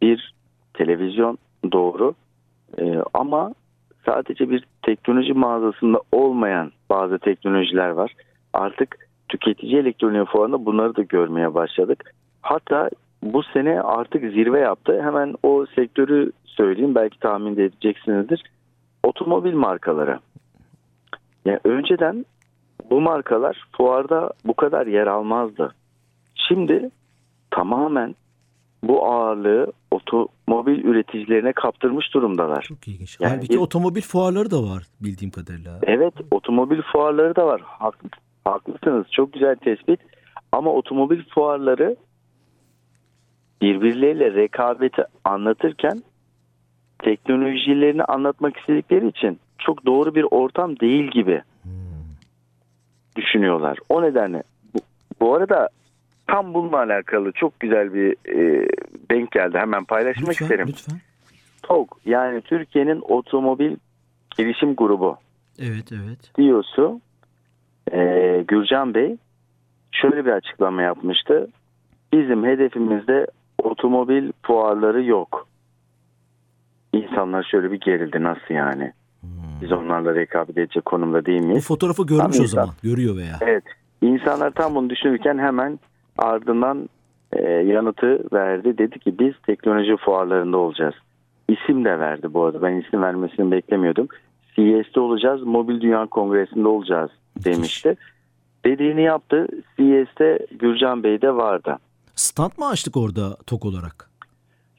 Bir 0.01 0.34
televizyon 0.74 1.38
doğru. 1.72 2.13
Ee, 2.80 2.96
ama 3.13 3.54
sadece 4.06 4.50
bir 4.50 4.63
teknoloji 4.82 5.34
mağazasında 5.34 6.01
olmayan 6.12 6.72
bazı 6.89 7.20
teknolojiler 7.20 7.89
var. 7.89 8.13
Artık 8.54 9.08
tüketici 9.30 9.77
elektronik 9.77 10.27
fuarında 10.27 10.65
bunları 10.65 10.96
da 10.96 11.01
görmeye 11.01 11.54
başladık. 11.54 12.13
Hatta 12.42 12.89
bu 13.25 13.44
sene 13.44 13.82
artık 13.82 14.34
zirve 14.34 14.60
yaptı. 14.60 15.01
Hemen 15.03 15.36
o 15.44 15.65
sektörü 15.75 16.32
söyleyeyim 16.46 16.96
belki 16.96 17.20
tahmin 17.20 17.55
de 17.55 17.63
edeceksinizdir. 17.63 18.44
Otomobil 19.03 19.53
markaları. 19.53 20.20
Yani 21.46 21.60
önceden 21.63 22.25
bu 22.89 23.01
markalar 23.01 23.67
fuarda 23.77 24.32
bu 24.46 24.53
kadar 24.53 24.88
yer 24.88 25.08
almazdı. 25.08 25.75
Şimdi 26.36 26.89
tamamen 27.51 28.15
bu 28.84 29.05
ağırlığı 29.05 29.72
otomobil 29.91 30.84
üreticilerine 30.84 31.53
kaptırmış 31.53 32.13
durumdalar. 32.13 32.62
Çok 32.62 32.88
ilginç. 32.88 33.17
Yani 33.20 33.34
Halbuki 33.36 33.60
otomobil 33.60 34.01
fuarları 34.01 34.51
da 34.51 34.63
var 34.63 34.84
bildiğim 35.01 35.32
kadarıyla. 35.32 35.79
Evet 35.84 36.13
otomobil 36.32 36.82
fuarları 36.82 37.36
da 37.36 37.46
var. 37.46 37.62
Haklı, 37.65 38.10
haklısınız 38.46 39.05
çok 39.12 39.34
güzel 39.34 39.55
tespit. 39.55 40.00
Ama 40.51 40.72
otomobil 40.72 41.22
fuarları 41.29 41.96
birbirleriyle 43.62 44.34
rekabeti 44.34 45.04
anlatırken 45.24 46.04
teknolojilerini 47.00 48.04
anlatmak 48.04 48.58
istedikleri 48.58 49.08
için 49.08 49.40
çok 49.58 49.86
doğru 49.86 50.16
bir 50.16 50.26
ortam 50.32 50.80
değil 50.80 51.12
gibi 51.12 51.42
düşünüyorlar. 53.16 53.78
O 53.90 54.02
nedenle 54.02 54.44
bu, 54.74 54.80
bu 55.20 55.36
arada 55.36 55.70
tam 56.28 56.54
bununla 56.54 56.78
alakalı 56.78 57.32
çok 57.32 57.60
güzel 57.60 57.94
bir 57.94 58.12
e, 58.12 58.68
denk 59.12 59.32
geldi. 59.32 59.58
Hemen 59.58 59.86
paylaşmak 59.86 60.30
Lütfen, 60.30 60.46
isterim. 60.46 60.68
lütfen. 60.68 61.00
TOG 61.64 61.90
yani 62.06 62.42
Türkiye'nin 62.42 63.02
otomobil 63.02 63.76
gelişim 64.38 64.76
grubu 64.76 65.18
Evet, 65.60 65.92
evet. 65.92 66.20
CEO'su 66.36 67.02
e, 67.92 68.00
Gürcan 68.48 68.94
Bey 68.94 69.18
şöyle 69.92 70.26
bir 70.26 70.32
açıklama 70.32 70.82
yapmıştı. 70.82 71.48
Bizim 72.14 72.46
hedefimizde 72.46 73.28
otomobil 73.65 74.31
fuarları 74.41 75.03
yok. 75.03 75.48
İnsanlar 76.93 77.48
şöyle 77.51 77.72
bir 77.72 77.79
gerildi 77.79 78.24
nasıl 78.24 78.53
yani? 78.53 78.93
Biz 79.62 79.72
onlarla 79.72 80.15
rekabet 80.15 80.57
edecek 80.57 80.86
konumda 80.86 81.25
değil 81.25 81.41
miyiz? 81.41 81.67
fotoğrafı 81.67 82.05
görmüş 82.05 82.36
Tabii 82.36 82.45
o 82.45 82.48
zaman. 82.48 82.69
Görüyor 82.84 83.17
veya. 83.17 83.36
Evet. 83.41 83.63
İnsanlar 84.01 84.51
tam 84.51 84.75
bunu 84.75 84.89
düşünürken 84.89 85.38
hemen 85.38 85.79
ardından 86.17 86.89
e, 87.34 87.50
yanıtı 87.50 88.24
verdi. 88.34 88.77
Dedi 88.77 89.00
ki 89.00 89.19
biz 89.19 89.34
teknoloji 89.45 89.98
fuarlarında 89.98 90.57
olacağız. 90.57 90.95
İsim 91.50 91.86
de 91.86 92.00
verdi 92.00 92.34
bu 92.34 92.43
arada. 92.43 92.62
Ben 92.62 92.74
isim 92.74 93.01
vermesini 93.01 93.51
beklemiyordum. 93.51 94.07
CES'te 94.55 95.00
olacağız, 95.00 95.43
Mobil 95.43 95.81
Dünya 95.81 96.05
Kongresi'nde 96.05 96.67
olacağız 96.67 97.12
demişti. 97.43 97.95
Dediğini 98.65 99.01
yaptı. 99.01 99.48
CES'te 99.77 100.39
Gürcan 100.60 101.03
Bey 101.03 101.22
de 101.22 101.36
vardı. 101.36 101.77
Stand 102.15 102.51
mı 102.57 102.67
açtık 102.67 102.98
orada 102.98 103.38
tok 103.48 103.65
olarak? 103.65 104.10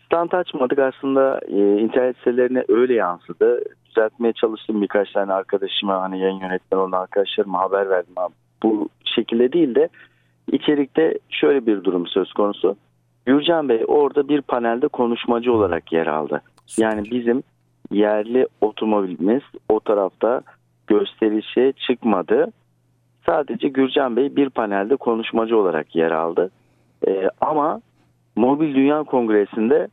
Stand 0.06 0.32
açmadık 0.32 0.78
aslında 0.78 1.40
e, 1.48 1.80
internet 1.80 2.16
sitelerine 2.16 2.64
öyle 2.68 2.94
yansıdı. 2.94 3.60
Düzeltmeye 3.86 4.32
çalıştım 4.32 4.82
birkaç 4.82 5.12
tane 5.12 5.32
arkadaşıma 5.32 6.02
hani 6.02 6.20
yayın 6.20 6.40
yönetmeni 6.40 6.82
olan 6.82 7.00
arkadaşlarıma 7.00 7.60
haber 7.60 7.90
verdim 7.90 8.14
abi. 8.16 8.34
Bu 8.62 8.88
şekilde 9.04 9.52
değil 9.52 9.74
de 9.74 9.88
içerikte 10.52 11.18
şöyle 11.30 11.66
bir 11.66 11.84
durum 11.84 12.06
söz 12.06 12.32
konusu. 12.32 12.76
Gürcan 13.26 13.68
Bey 13.68 13.84
orada 13.86 14.28
bir 14.28 14.42
panelde 14.42 14.88
konuşmacı 14.88 15.52
olarak 15.52 15.92
yer 15.92 16.06
aldı. 16.06 16.42
Yani 16.78 17.10
bizim 17.10 17.42
yerli 17.90 18.46
otomobilimiz 18.60 19.42
o 19.68 19.80
tarafta 19.80 20.42
gösterişe 20.86 21.72
çıkmadı. 21.72 22.46
Sadece 23.26 23.68
Gürcan 23.68 24.16
Bey 24.16 24.36
bir 24.36 24.50
panelde 24.50 24.96
konuşmacı 24.96 25.58
olarak 25.58 25.96
yer 25.96 26.10
aldı. 26.10 26.50
Ee, 27.08 27.28
ama 27.40 27.80
Mobil 28.36 28.74
Dünya 28.74 29.02
Kongresi'nde 29.02 29.88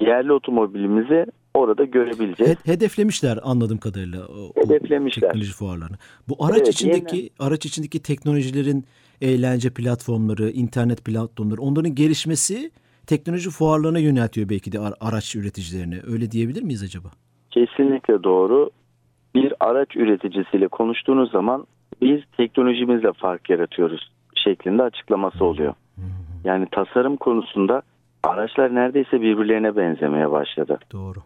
yerli 0.00 0.32
otomobilimizi 0.32 1.26
orada 1.54 1.84
görebileceğiz. 1.84 2.56
He- 2.64 2.72
hedeflemişler 2.72 3.38
anladığım 3.42 3.78
kadarıyla. 3.78 4.26
o- 4.26 4.52
o 4.56 4.64
Hedeflemişler. 4.64 5.20
Teknoloji 5.28 5.52
fuarlarını. 5.52 5.96
Bu 6.28 6.44
araç 6.44 6.58
Evet, 6.58 6.68
içindeki 6.68 7.30
araç 7.38 7.66
içindeki 7.66 8.02
teknolojilerin 8.02 8.84
eğlence 9.20 9.70
platformları, 9.70 10.50
internet 10.50 11.04
platformları, 11.04 11.60
onların 11.62 11.94
gelişmesi 11.94 12.70
teknoloji 13.06 13.50
fuarlarına 13.50 13.98
yöneltiyor 13.98 14.48
belki 14.48 14.72
de 14.72 14.78
ar- 14.78 14.94
araç 15.00 15.36
üreticilerini. 15.36 16.00
Öyle 16.12 16.30
diyebilir 16.30 16.62
miyiz 16.62 16.82
acaba? 16.82 17.08
Kesinlikle 17.50 18.22
doğru. 18.22 18.70
Bir 19.34 19.52
araç 19.60 19.96
üreticisiyle 19.96 20.68
konuştuğunuz 20.68 21.30
zaman 21.30 21.66
biz 22.02 22.20
teknolojimizle 22.36 23.12
fark 23.12 23.50
yaratıyoruz 23.50 24.12
şeklinde 24.44 24.82
açıklaması 24.82 25.44
oluyor. 25.44 25.74
Yani 26.44 26.66
tasarım 26.70 27.16
konusunda 27.16 27.82
araçlar 28.22 28.74
neredeyse 28.74 29.20
birbirlerine 29.20 29.76
benzemeye 29.76 30.30
başladı. 30.30 30.78
Doğru. 30.92 31.18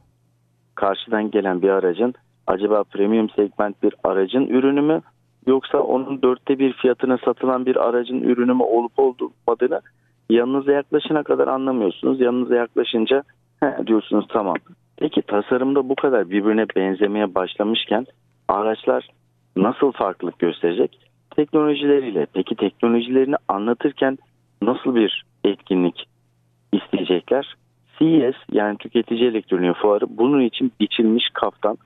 Karşıdan 0.75 1.31
gelen 1.31 1.63
bir 1.63 1.69
aracın 1.69 2.15
acaba 2.47 2.85
premium 2.85 3.31
segment 3.31 3.83
bir 3.83 3.95
aracın 4.05 4.47
ürünü 4.47 4.81
mü 4.81 5.01
yoksa 5.47 5.79
onun 5.79 6.23
dörtte 6.23 6.59
bir 6.59 6.73
fiyatına 6.73 7.19
satılan 7.25 7.67
bir 7.67 7.89
aracın 7.89 8.21
ürünü 8.21 8.55
mü 8.55 8.63
olup 8.63 8.93
olmadığını 8.99 9.81
yanınıza 10.31 10.73
yaklaşana 10.73 11.23
kadar 11.23 11.49
anlamıyorsunuz. 11.49 12.21
Yanınıza 12.21 12.55
yaklaşınca 12.55 13.23
"He," 13.61 13.87
diyorsunuz 13.87 14.27
tamam. 14.29 14.57
Peki 14.97 15.23
tasarımda 15.23 15.89
bu 15.89 15.95
kadar 15.95 16.31
birbirine 16.31 16.67
benzemeye 16.77 17.35
başlamışken 17.35 18.07
araçlar 18.49 19.09
nasıl 19.57 19.93
farklılık 19.93 20.39
gösterecek? 20.39 20.99
Teknolojileriyle. 21.37 22.27
Peki 22.35 22.57
teknolojilerini 22.57 23.37
anlatırken 23.49 24.19
nasıl 24.67 24.95
bir 24.95 25.25
etkinlik 25.45 26.09
isteyecekler? 26.73 27.57
CES 27.99 28.35
yani 28.53 28.79
tüketici 28.79 29.29
elektronik 29.29 29.77
fuarı 29.77 30.19
bunun 30.19 30.41
için 30.41 30.73
biçilmiş 30.81 31.25
kaftan. 31.35 31.79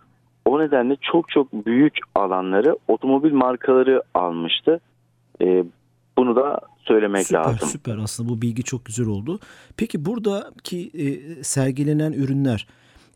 O 0.45 0.61
nedenle 0.61 0.97
çok 1.01 1.29
çok 1.29 1.53
büyük 1.53 1.99
alanları 2.15 2.77
otomobil 2.89 3.33
markaları 3.33 4.03
almıştı. 4.15 4.81
Ee, 5.43 5.65
bunu 6.19 6.37
da 6.37 6.61
söylemek 6.79 7.27
süper 7.27 7.41
lazım. 7.45 7.69
süper 7.69 7.97
aslında 7.99 8.29
bu 8.29 8.43
bilgi 8.43 8.63
çok 8.63 8.85
güzel 8.85 9.07
oldu. 9.07 9.39
Peki 9.77 10.05
buradaki 10.05 10.91
e, 10.95 11.43
sergilenen 11.45 12.13
ürünler 12.13 12.67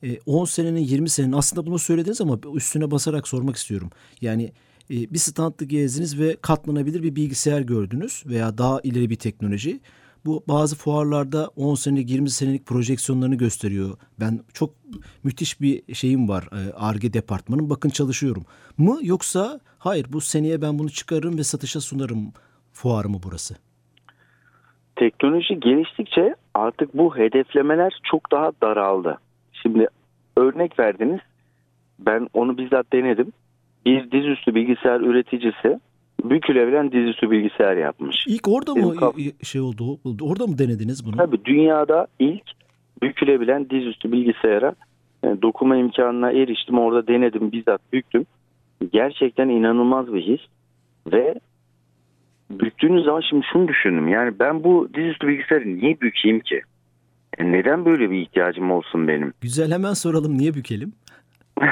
e, 0.02 0.18
10 0.26 0.44
senenin 0.44 0.80
20 0.80 1.08
senenin 1.08 1.32
aslında 1.32 1.66
bunu 1.66 1.78
söylediniz 1.78 2.20
ama 2.20 2.38
üstüne 2.54 2.90
basarak 2.90 3.28
sormak 3.28 3.56
istiyorum. 3.56 3.90
Yani 4.20 4.44
e, 4.44 4.50
bir 4.90 5.18
standı 5.18 5.64
gezdiniz 5.64 6.20
ve 6.20 6.36
katlanabilir 6.42 7.02
bir 7.02 7.16
bilgisayar 7.16 7.60
gördünüz 7.60 8.24
veya 8.26 8.58
daha 8.58 8.80
ileri 8.80 9.10
bir 9.10 9.16
teknoloji. 9.16 9.80
Bu 10.24 10.44
bazı 10.48 10.76
fuarlarda 10.76 11.48
10 11.56 11.74
senelik 11.74 12.10
20 12.10 12.30
senelik 12.30 12.66
projeksiyonlarını 12.66 13.34
gösteriyor. 13.34 13.98
Ben 14.20 14.40
çok 14.54 14.74
müthiş 15.24 15.60
bir 15.60 15.94
şeyim 15.94 16.28
var. 16.28 16.48
Arge 16.76 17.12
departmanım 17.12 17.70
bakın 17.70 17.88
çalışıyorum. 17.88 18.44
Mı 18.78 18.98
yoksa 19.02 19.60
hayır 19.78 20.06
bu 20.12 20.20
seneye 20.20 20.62
ben 20.62 20.78
bunu 20.78 20.90
çıkarırım 20.90 21.38
ve 21.38 21.44
satışa 21.44 21.80
sunarım 21.80 22.32
fuarı 22.72 23.08
mı 23.08 23.18
burası? 23.24 23.56
teknoloji 25.00 25.60
geliştikçe 25.60 26.34
artık 26.54 26.94
bu 26.94 27.16
hedeflemeler 27.16 28.00
çok 28.10 28.32
daha 28.32 28.52
daraldı. 28.62 29.18
Şimdi 29.52 29.86
örnek 30.36 30.78
verdiniz. 30.78 31.20
Ben 31.98 32.28
onu 32.32 32.58
bizzat 32.58 32.92
denedim. 32.92 33.32
Bir 33.86 34.10
dizüstü 34.10 34.54
bilgisayar 34.54 35.00
üreticisi 35.00 35.80
bükülebilen 36.24 36.92
dizüstü 36.92 37.30
bilgisayar 37.30 37.76
yapmış. 37.76 38.16
İlk 38.26 38.48
orada 38.48 38.76
Benim 38.76 38.88
mı 38.88 38.96
kaf- 38.96 39.16
şey 39.42 39.60
oldu? 39.60 39.98
Orada 40.20 40.46
mı 40.46 40.58
denediniz 40.58 41.06
bunu? 41.06 41.16
Tabii 41.16 41.44
dünyada 41.44 42.06
ilk 42.18 42.42
bükülebilen 43.02 43.70
dizüstü 43.70 44.12
bilgisayara 44.12 44.74
e, 45.24 45.42
dokuma 45.42 45.76
imkanına 45.76 46.32
eriştim. 46.32 46.78
Orada 46.78 47.06
denedim 47.06 47.52
bizzat 47.52 47.92
büktüm. 47.92 48.26
Gerçekten 48.92 49.48
inanılmaz 49.48 50.12
bir 50.14 50.22
his. 50.22 50.40
Ve 51.12 51.34
büktüğünüz 52.50 53.04
zaman 53.04 53.22
şimdi 53.30 53.46
şunu 53.52 53.68
düşündüm. 53.68 54.08
Yani 54.08 54.38
ben 54.38 54.64
bu 54.64 54.88
dizüstü 54.94 55.28
bilgisayarı 55.28 55.76
niye 55.76 56.00
bükeyim 56.00 56.40
ki? 56.40 56.62
E, 57.38 57.52
neden 57.52 57.84
böyle 57.84 58.10
bir 58.10 58.18
ihtiyacım 58.18 58.70
olsun 58.70 59.08
benim? 59.08 59.32
Güzel 59.40 59.72
hemen 59.72 59.92
soralım 59.92 60.38
niye 60.38 60.54
bükelim? 60.54 60.92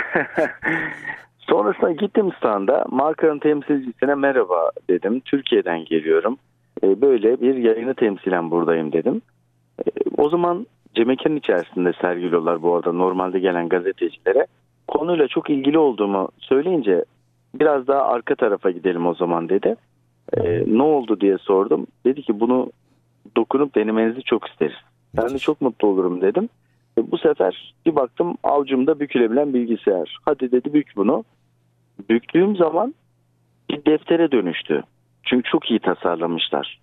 Sonrasında 1.51 1.93
gittim 1.93 2.31
standa 2.39 2.85
markanın 2.91 3.39
temsilcisine 3.39 4.15
merhaba 4.15 4.71
dedim. 4.91 5.21
Türkiye'den 5.21 5.85
geliyorum. 5.85 6.37
E, 6.83 7.01
böyle 7.01 7.41
bir 7.41 7.55
yayını 7.55 7.95
temsilen 7.95 8.51
buradayım 8.51 8.93
dedim. 8.93 9.23
E, 9.79 9.91
o 10.17 10.29
zaman 10.29 10.67
Cemekan'ın 10.95 11.37
içerisinde 11.37 11.93
sergiliyorlar 12.01 12.63
bu 12.63 12.75
arada 12.75 12.93
normalde 12.93 13.39
gelen 13.39 13.69
gazetecilere. 13.69 14.47
Konuyla 14.89 15.29
çok 15.29 15.51
ilgili 15.51 15.79
olduğumu 15.79 16.29
söyleyince 16.39 17.05
biraz 17.55 17.87
daha 17.87 18.03
arka 18.03 18.35
tarafa 18.35 18.71
gidelim 18.71 19.07
o 19.07 19.15
zaman 19.15 19.49
dedi. 19.49 19.77
E, 20.37 20.65
ne 20.67 20.83
oldu 20.83 21.21
diye 21.21 21.39
sordum. 21.39 21.87
Dedi 22.05 22.23
ki 22.23 22.41
bunu 22.41 22.71
dokunup 23.37 23.75
denemenizi 23.75 24.23
çok 24.23 24.49
isteriz. 24.49 24.77
Ben 25.17 25.29
de 25.29 25.39
çok 25.39 25.61
mutlu 25.61 25.89
olurum 25.89 26.21
dedim. 26.21 26.49
E, 26.99 27.11
bu 27.11 27.19
sefer 27.19 27.75
bir 27.87 27.97
baktım 27.97 28.37
avcumda 28.43 29.01
bükülebilen 29.01 29.55
bilgisayar. 29.55 30.17
Hadi 30.25 30.53
dedi 30.53 30.75
bük 30.75 30.93
bunu. 30.97 31.25
Büktüğüm 32.11 32.57
zaman 32.57 32.95
bir 33.71 33.85
deftere 33.85 34.31
dönüştü. 34.33 34.83
Çünkü 35.23 35.51
çok 35.51 35.71
iyi 35.71 35.81
tasarlamışlar. 35.81 36.81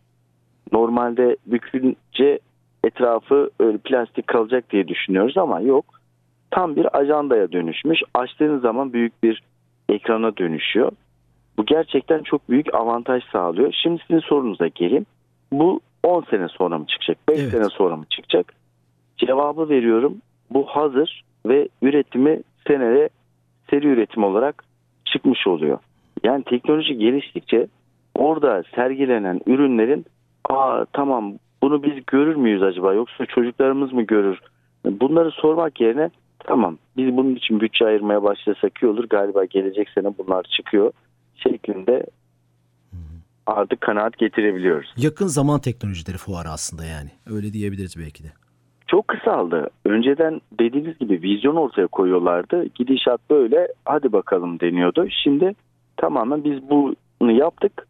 Normalde 0.72 1.38
bükünce 1.46 2.40
etrafı 2.84 3.50
öyle 3.60 3.78
plastik 3.78 4.28
kalacak 4.28 4.72
diye 4.72 4.88
düşünüyoruz 4.88 5.38
ama 5.38 5.60
yok. 5.62 5.86
Tam 6.52 6.76
bir 6.76 6.98
ajandaya 7.00 7.52
dönüşmüş. 7.52 8.00
Açtığınız 8.14 8.62
zaman 8.62 8.94
büyük 8.94 9.24
bir 9.24 9.44
ekrana 9.90 10.38
dönüşüyor. 10.38 10.92
Bu 11.58 11.66
gerçekten 11.66 12.24
çok 12.24 12.50
büyük 12.50 12.76
avantaj 12.76 13.24
sağlıyor. 13.32 13.74
Şimdi 13.84 14.02
sizin 14.08 14.20
sorunuza 14.20 14.68
gelin. 14.68 15.08
Bu 15.52 15.80
10 16.04 16.22
sene 16.30 16.48
sonra 16.48 16.78
mı 16.78 16.86
çıkacak? 16.88 17.18
5 17.30 17.40
Evet. 17.40 17.52
sene 17.52 17.70
sonra 17.70 17.96
mı 17.96 18.06
çıkacak? 18.10 18.54
Cevabı 19.18 19.70
veriyorum. 19.70 20.18
Bu 20.50 20.66
hazır 20.66 21.24
ve 21.46 21.70
üretimi 21.82 22.42
senede 22.68 23.10
seri 23.70 23.88
üretim 23.88 24.24
olarak 24.24 24.64
çıkmış 25.26 25.48
oluyor. 25.48 25.80
Yani 26.24 26.44
teknoloji 26.44 26.98
geliştikçe 26.98 27.68
orada 28.16 28.64
sergilenen 28.76 29.42
ürünlerin 29.46 30.06
aa 30.50 30.86
tamam 30.94 31.34
bunu 31.62 31.84
biz 31.84 32.06
görür 32.08 32.36
müyüz 32.36 32.64
acaba 32.64 32.94
yoksa 32.94 33.26
çocuklarımız 33.26 33.94
mı 33.94 34.02
görür? 34.02 34.40
Bunları 34.86 35.32
sormak 35.32 35.82
yerine 35.82 36.10
tamam 36.40 36.78
biz 36.98 37.18
bunun 37.18 37.36
için 37.36 37.60
bütçe 37.60 37.86
ayırmaya 37.86 38.24
başlasak 38.24 38.84
iyi 38.84 38.88
olur 38.88 39.10
galiba 39.10 39.46
gelecek 39.46 39.90
sene 39.90 40.14
bunlar 40.18 40.44
çıkıyor 40.44 40.92
şeklinde 41.36 42.06
artık 43.46 43.82
kanaat 43.82 44.18
getirebiliyoruz. 44.18 44.94
Yakın 44.98 45.28
zaman 45.28 45.60
teknolojileri 45.60 46.18
fuarı 46.18 46.50
aslında 46.50 46.86
yani. 46.86 47.10
Öyle 47.26 47.54
diyebiliriz 47.54 47.96
belki 47.98 48.24
de. 48.24 48.28
Çok 48.88 49.08
kısaldı. 49.08 49.70
Önceden 49.86 50.42
dediğiniz 50.60 50.98
gibi 50.98 51.22
vizyon 51.22 51.56
ortaya 51.56 51.88
koyuyorlardı. 51.88 52.66
Gidişat 52.76 53.30
böyle 53.30 53.68
hadi 53.86 54.12
bakalım 54.12 54.60
deniyordu. 54.60 55.08
Şimdi 55.24 55.56
tamamen 55.98 56.44
biz 56.44 56.70
bunu 57.20 57.32
yaptık. 57.32 57.88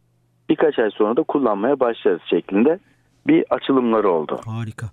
Birkaç 0.50 0.80
ay 0.80 0.92
sonra 0.92 1.18
da 1.18 1.24
kullanmaya 1.24 1.80
başlarız 1.80 2.22
şeklinde 2.30 2.80
bir 3.28 3.46
açılımları 3.50 4.10
oldu. 4.10 4.40
Harika. 4.46 4.90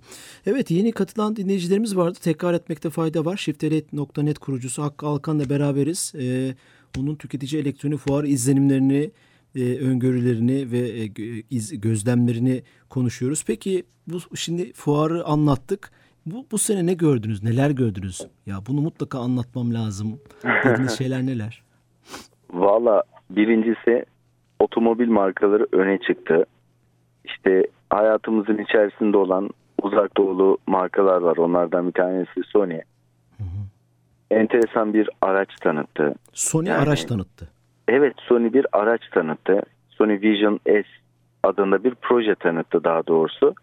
Evet 0.46 0.70
yeni 0.70 0.92
katılan 0.92 1.36
dinleyicilerimiz 1.36 1.96
vardı. 1.96 2.18
Tekrar 2.22 2.54
etmekte 2.54 2.90
fayda 2.90 3.24
var. 3.24 3.36
Shiftelet.net 3.36 4.38
kurucusu 4.38 4.82
Hakkı 4.82 5.06
Alkan'la 5.06 5.50
beraberiz. 5.50 6.14
Ee, 6.18 6.54
onun 7.00 7.14
tüketici 7.14 7.62
elektronik 7.62 7.98
fuar 7.98 8.24
izlenimlerini, 8.24 9.10
e, 9.56 9.78
öngörülerini 9.78 10.72
ve 10.72 10.78
e, 10.78 11.10
iz, 11.50 11.80
gözlemlerini 11.80 12.62
konuşuyoruz. 12.88 13.44
Peki 13.46 13.84
bu 14.06 14.36
şimdi 14.36 14.72
fuarı 14.72 15.24
anlattık. 15.24 15.90
Bu, 16.26 16.46
bu 16.52 16.58
sene 16.58 16.86
ne 16.86 16.94
gördünüz? 16.94 17.42
Neler 17.42 17.70
gördünüz? 17.70 18.26
Ya 18.46 18.56
bunu 18.68 18.80
mutlaka 18.80 19.18
anlatmam 19.18 19.74
lazım. 19.74 20.20
Dediğiniz 20.64 20.92
şeyler 20.98 21.26
neler? 21.26 21.62
Valla 22.52 23.02
birincisi 23.30 24.04
otomobil 24.58 25.08
markaları 25.08 25.66
öne 25.72 25.98
çıktı. 25.98 26.44
İşte 27.24 27.66
hayatımızın 27.90 28.58
içerisinde 28.58 29.16
olan 29.16 29.50
uzak 29.82 30.16
doğulu 30.16 30.58
markalar 30.66 31.22
var. 31.22 31.36
Onlardan 31.36 31.86
bir 31.86 31.92
tanesi 31.92 32.40
Sony. 32.46 32.80
Hı 33.36 33.44
hı. 33.44 33.62
Enteresan 34.30 34.94
bir 34.94 35.08
araç 35.20 35.48
tanıttı. 35.60 36.14
Sony 36.32 36.68
yani, 36.68 36.82
araç 36.82 37.04
tanıttı. 37.04 37.48
Evet 37.94 38.14
Sony 38.28 38.52
bir 38.52 38.66
araç 38.72 39.00
tanıttı. 39.10 39.62
Sony 39.88 40.20
Vision 40.20 40.60
S 40.66 40.84
adında 41.42 41.84
bir 41.84 41.94
proje 41.94 42.34
tanıttı 42.34 42.84
daha 42.84 43.06
doğrusu. 43.06 43.54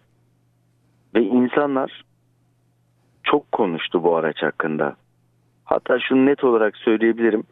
Ve 1.15 1.21
insanlar 1.21 2.03
çok 3.23 3.51
konuştu 3.51 4.03
bu 4.03 4.15
araç 4.15 4.43
hakkında. 4.43 4.95
Hatta 5.65 5.99
şunu 5.99 6.25
net 6.25 6.43
olarak 6.43 6.77
söyleyebilirim. 6.77 7.43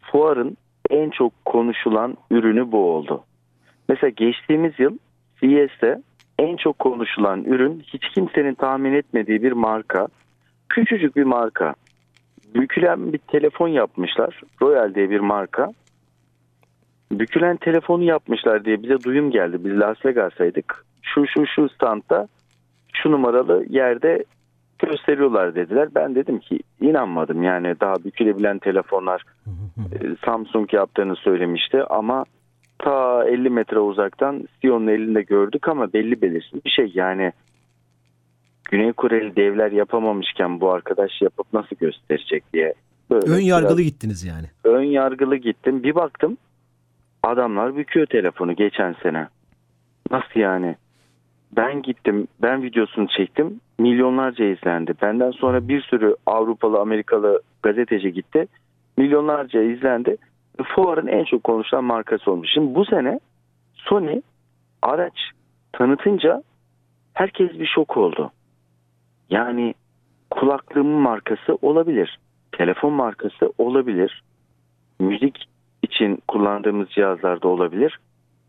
Fuarın 0.00 0.56
en 0.90 1.10
çok 1.10 1.44
konuşulan 1.44 2.16
ürünü 2.30 2.72
bu 2.72 2.90
oldu. 2.90 3.24
Mesela 3.88 4.10
geçtiğimiz 4.10 4.72
yıl 4.78 4.98
CES'te 5.40 6.02
en 6.38 6.56
çok 6.56 6.78
konuşulan 6.78 7.44
ürün 7.44 7.80
hiç 7.80 8.08
kimsenin 8.08 8.54
tahmin 8.54 8.92
etmediği 8.92 9.42
bir 9.42 9.52
marka. 9.52 10.08
Küçücük 10.68 11.16
bir 11.16 11.24
marka. 11.24 11.74
Bükülen 12.54 13.12
bir 13.12 13.18
telefon 13.18 13.68
yapmışlar. 13.68 14.40
Royal 14.62 14.94
diye 14.94 15.10
bir 15.10 15.20
marka. 15.20 15.72
Bükülen 17.12 17.56
telefonu 17.56 18.02
yapmışlar 18.02 18.64
diye 18.64 18.82
bize 18.82 19.02
duyum 19.04 19.30
geldi. 19.30 19.64
Biz 19.64 19.80
Las 19.80 20.04
Vegas'taydık. 20.04 20.84
Şu 21.02 21.26
şu 21.26 21.46
şu 21.46 21.68
standta 21.68 22.28
şu 22.92 23.10
numaralı 23.10 23.64
yerde 23.68 24.24
gösteriyorlar 24.78 25.54
dediler. 25.54 25.88
Ben 25.94 26.14
dedim 26.14 26.38
ki 26.38 26.58
inanmadım 26.80 27.42
yani 27.42 27.74
daha 27.80 27.94
bükülebilen 28.04 28.58
telefonlar 28.58 29.22
e, 29.92 30.16
Samsung 30.24 30.74
yaptığını 30.74 31.16
söylemişti 31.16 31.82
ama 31.84 32.24
ta 32.78 33.24
50 33.24 33.50
metre 33.50 33.78
uzaktan 33.78 34.48
Sion'un 34.60 34.86
elinde 34.86 35.22
gördük 35.22 35.68
ama 35.68 35.92
belli 35.92 36.22
belirsiz 36.22 36.64
bir 36.64 36.70
şey 36.70 36.92
yani 36.94 37.32
Güney 38.70 38.92
Koreli 38.92 39.36
devler 39.36 39.72
yapamamışken 39.72 40.60
bu 40.60 40.72
arkadaş 40.72 41.22
yapıp 41.22 41.52
nasıl 41.52 41.76
gösterecek 41.76 42.52
diye. 42.52 42.74
Böyle 43.10 43.30
ön 43.30 43.40
yargılı 43.40 43.82
gittiniz 43.82 44.24
yani. 44.24 44.46
Ön 44.64 44.82
yargılı 44.82 45.36
gittim. 45.36 45.82
Bir 45.82 45.94
baktım 45.94 46.36
adamlar 47.24 47.76
büküyor 47.76 48.06
telefonu 48.06 48.56
geçen 48.56 48.92
sene. 49.02 49.28
Nasıl 50.10 50.40
yani? 50.40 50.76
Ben 51.56 51.82
gittim, 51.82 52.28
ben 52.42 52.62
videosunu 52.62 53.08
çektim. 53.08 53.60
Milyonlarca 53.78 54.44
izlendi. 54.44 54.94
Benden 55.02 55.30
sonra 55.30 55.68
bir 55.68 55.82
sürü 55.82 56.16
Avrupalı, 56.26 56.78
Amerikalı 56.78 57.42
gazeteci 57.62 58.12
gitti. 58.12 58.46
Milyonlarca 58.96 59.62
izlendi. 59.62 60.16
Fuarın 60.64 61.06
en 61.06 61.24
çok 61.24 61.44
konuşulan 61.44 61.84
markası 61.84 62.30
olmuş. 62.30 62.48
Şimdi 62.54 62.74
bu 62.74 62.84
sene 62.84 63.20
Sony 63.74 64.20
araç 64.82 65.30
tanıtınca 65.72 66.42
herkes 67.14 67.52
bir 67.52 67.66
şok 67.66 67.96
oldu. 67.96 68.30
Yani 69.30 69.74
kulaklığımın 70.30 71.00
markası 71.00 71.58
olabilir. 71.62 72.18
Telefon 72.52 72.92
markası 72.92 73.52
olabilir. 73.58 74.22
Müzik 75.00 75.44
için 75.94 76.18
kullandığımız 76.28 76.88
cihazlarda 76.88 77.48
olabilir. 77.48 77.98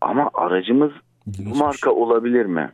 Ama 0.00 0.30
aracımız 0.34 0.92
bu 1.26 1.56
marka 1.56 1.90
olabilir 1.90 2.46
mi? 2.46 2.72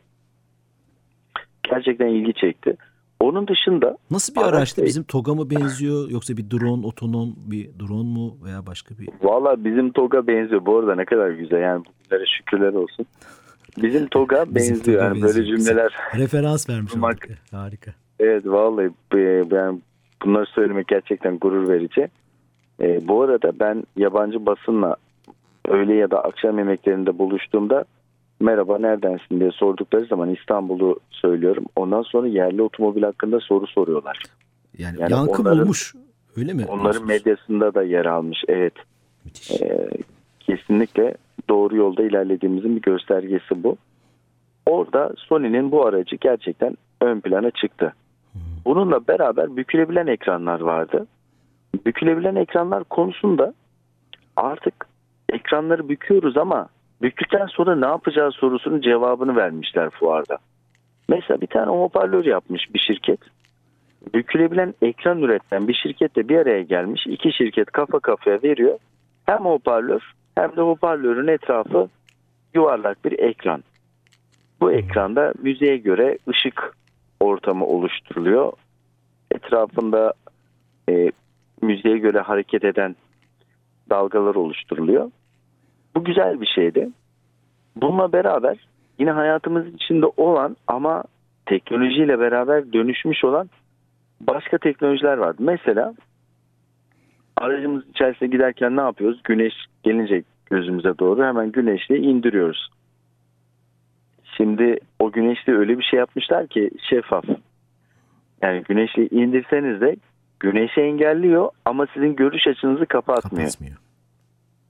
Gerçekten 1.63 2.07
ilgi 2.07 2.35
çekti. 2.35 2.77
Onun 3.21 3.49
dışında 3.49 3.97
nasıl 4.11 4.35
bir 4.35 4.41
araçtı? 4.41 4.81
Araç, 4.81 4.89
bizim 4.89 5.03
TOG'a 5.03 5.35
mı 5.35 5.51
benziyor 5.51 6.11
yoksa 6.11 6.37
bir 6.37 6.51
drone, 6.51 6.87
otonom 6.87 7.35
bir 7.37 7.71
drone 7.79 8.09
mu 8.09 8.37
veya 8.45 8.67
başka 8.67 8.99
bir? 8.99 9.09
Valla 9.23 9.65
bizim 9.65 9.93
TOG'a 9.93 10.27
benziyor. 10.27 10.67
Bu 10.67 10.79
arada 10.79 10.95
ne 10.95 11.05
kadar 11.05 11.31
güzel 11.31 11.61
yani 11.61 11.85
bugünlere 11.85 12.27
şükürler 12.27 12.73
olsun. 12.73 13.07
Bizim 13.83 14.07
TOG'a 14.07 14.55
benziyor 14.55 15.03
yani 15.03 15.23
benziyor. 15.23 15.35
böyle 15.35 15.57
cümleler. 15.57 15.93
Referans 16.17 16.69
vermiş 16.69 16.93
olduk. 16.97 17.19
Harika. 17.51 17.91
Evet 18.21 18.47
vallahi 18.47 18.91
ben 19.51 19.83
bunları 20.25 20.47
söylemek 20.47 20.89
gerçekten 20.89 21.39
gurur 21.39 21.69
verici. 21.69 22.09
E, 22.83 23.09
bu 23.09 23.23
arada 23.23 23.53
ben 23.61 23.85
yabancı 23.97 24.47
basınla 24.47 24.97
öğle 25.69 25.95
ya 25.95 26.11
da 26.11 26.25
akşam 26.25 26.59
yemeklerinde 26.59 27.19
buluştuğumda 27.19 27.85
merhaba 28.41 28.79
neredensin 28.79 29.41
diye 29.41 29.51
sordukları 29.51 30.05
zaman 30.05 30.31
İstanbul'u 30.31 31.01
söylüyorum. 31.11 31.65
Ondan 31.77 32.03
sonra 32.03 32.29
yerli 32.29 32.63
otomobil 32.63 33.03
hakkında 33.03 33.41
soru 33.41 33.67
soruyorlar. 33.67 34.23
Yani, 34.79 35.01
yani 35.01 35.13
yankı 35.13 35.43
onların, 35.43 35.59
bulmuş 35.59 35.95
öyle 36.37 36.53
mi? 36.53 36.67
Onların 36.69 37.07
medyasında 37.07 37.75
da 37.75 37.83
yer 37.83 38.05
almış 38.05 38.39
evet. 38.49 38.75
Ee, 39.51 39.89
kesinlikle 40.41 41.15
doğru 41.49 41.77
yolda 41.77 42.03
ilerlediğimizin 42.03 42.77
bir 42.77 42.83
göstergesi 42.83 43.65
bu. 43.65 43.77
Orada 44.67 45.13
Sony'nin 45.17 45.71
bu 45.71 45.87
aracı 45.87 46.17
gerçekten 46.17 46.77
ön 47.01 47.21
plana 47.21 47.51
çıktı. 47.51 47.93
Bununla 48.65 49.09
beraber 49.09 49.57
bükülebilen 49.57 50.07
ekranlar 50.07 50.61
vardı. 50.61 51.07
Bükülebilen 51.87 52.35
ekranlar 52.35 52.85
konusunda 52.85 53.55
artık 54.37 54.87
ekranları 55.29 55.89
büküyoruz 55.89 56.37
ama 56.37 56.69
büktükten 57.03 57.47
sonra 57.47 57.77
ne 57.77 57.87
yapacağı 57.87 58.33
sorusunun 58.33 58.81
cevabını 58.81 59.37
vermişler 59.37 59.91
fuarda. 59.91 60.39
Mesela 61.09 61.41
bir 61.41 61.47
tane 61.47 61.71
hoparlör 61.71 62.25
yapmış 62.25 62.75
bir 62.75 62.79
şirket. 62.79 63.21
Bükülebilen 64.15 64.75
ekran 64.83 65.23
üreten 65.23 65.69
bir 65.69 65.75
şirketle 65.75 66.29
bir 66.29 66.37
araya 66.37 66.63
gelmiş. 66.63 67.07
İki 67.07 67.33
şirket 67.33 67.71
kafa 67.71 68.01
kafaya 68.01 68.43
veriyor. 68.43 68.79
Hem 69.27 69.39
hoparlör 69.39 70.13
hem 70.35 70.57
de 70.57 70.61
hoparlörün 70.61 71.29
etrafı 71.29 71.89
yuvarlak 72.55 73.05
bir 73.05 73.19
ekran. 73.19 73.65
Bu 74.61 74.73
ekranda 74.73 75.33
müziğe 75.43 75.77
göre 75.77 76.19
ışık 76.29 76.77
ortamı 77.21 77.67
oluşturuluyor. 77.67 78.53
Etrafında 79.31 80.13
e, 80.89 81.11
müziğe 81.63 81.99
göre 81.99 82.21
hareket 82.21 82.65
eden 82.65 82.97
dalgalar 83.91 84.35
oluşturuluyor. 84.35 85.11
Bu 85.97 86.05
güzel 86.05 86.41
bir 86.41 86.47
şeydi. 86.47 86.89
Bununla 87.77 88.13
beraber 88.13 88.57
yine 88.99 89.11
hayatımız 89.11 89.75
içinde 89.75 90.07
olan 90.07 90.57
ama 90.67 91.05
teknolojiyle 91.47 92.19
beraber 92.19 92.73
dönüşmüş 92.73 93.25
olan 93.25 93.51
başka 94.21 94.59
teknolojiler 94.59 95.17
vardı. 95.19 95.37
Mesela 95.39 95.95
aracımız 97.37 97.89
içerisinde 97.89 98.31
giderken 98.31 98.77
ne 98.77 98.81
yapıyoruz? 98.81 99.21
Güneş 99.25 99.55
gelince 99.83 100.23
gözümüze 100.47 100.99
doğru 100.99 101.25
hemen 101.25 101.53
güneşliği 101.53 102.01
indiriyoruz. 102.01 102.71
Şimdi 104.37 104.79
o 104.99 105.13
güneşliği 105.13 105.59
öyle 105.59 105.79
bir 105.79 105.85
şey 105.85 105.99
yapmışlar 105.99 106.47
ki 106.47 106.71
şeffaf. 106.91 107.25
Yani 108.43 108.63
güneşliği 108.63 109.11
indirseniz 109.11 109.81
de 109.81 109.97
güneşi 110.43 110.81
engelliyor 110.81 111.51
ama 111.65 111.87
sizin 111.95 112.17
görüş 112.17 112.47
açınızı 112.47 112.87
kapatmıyor. 112.87 113.47
Kapatmıyor. 113.47 113.77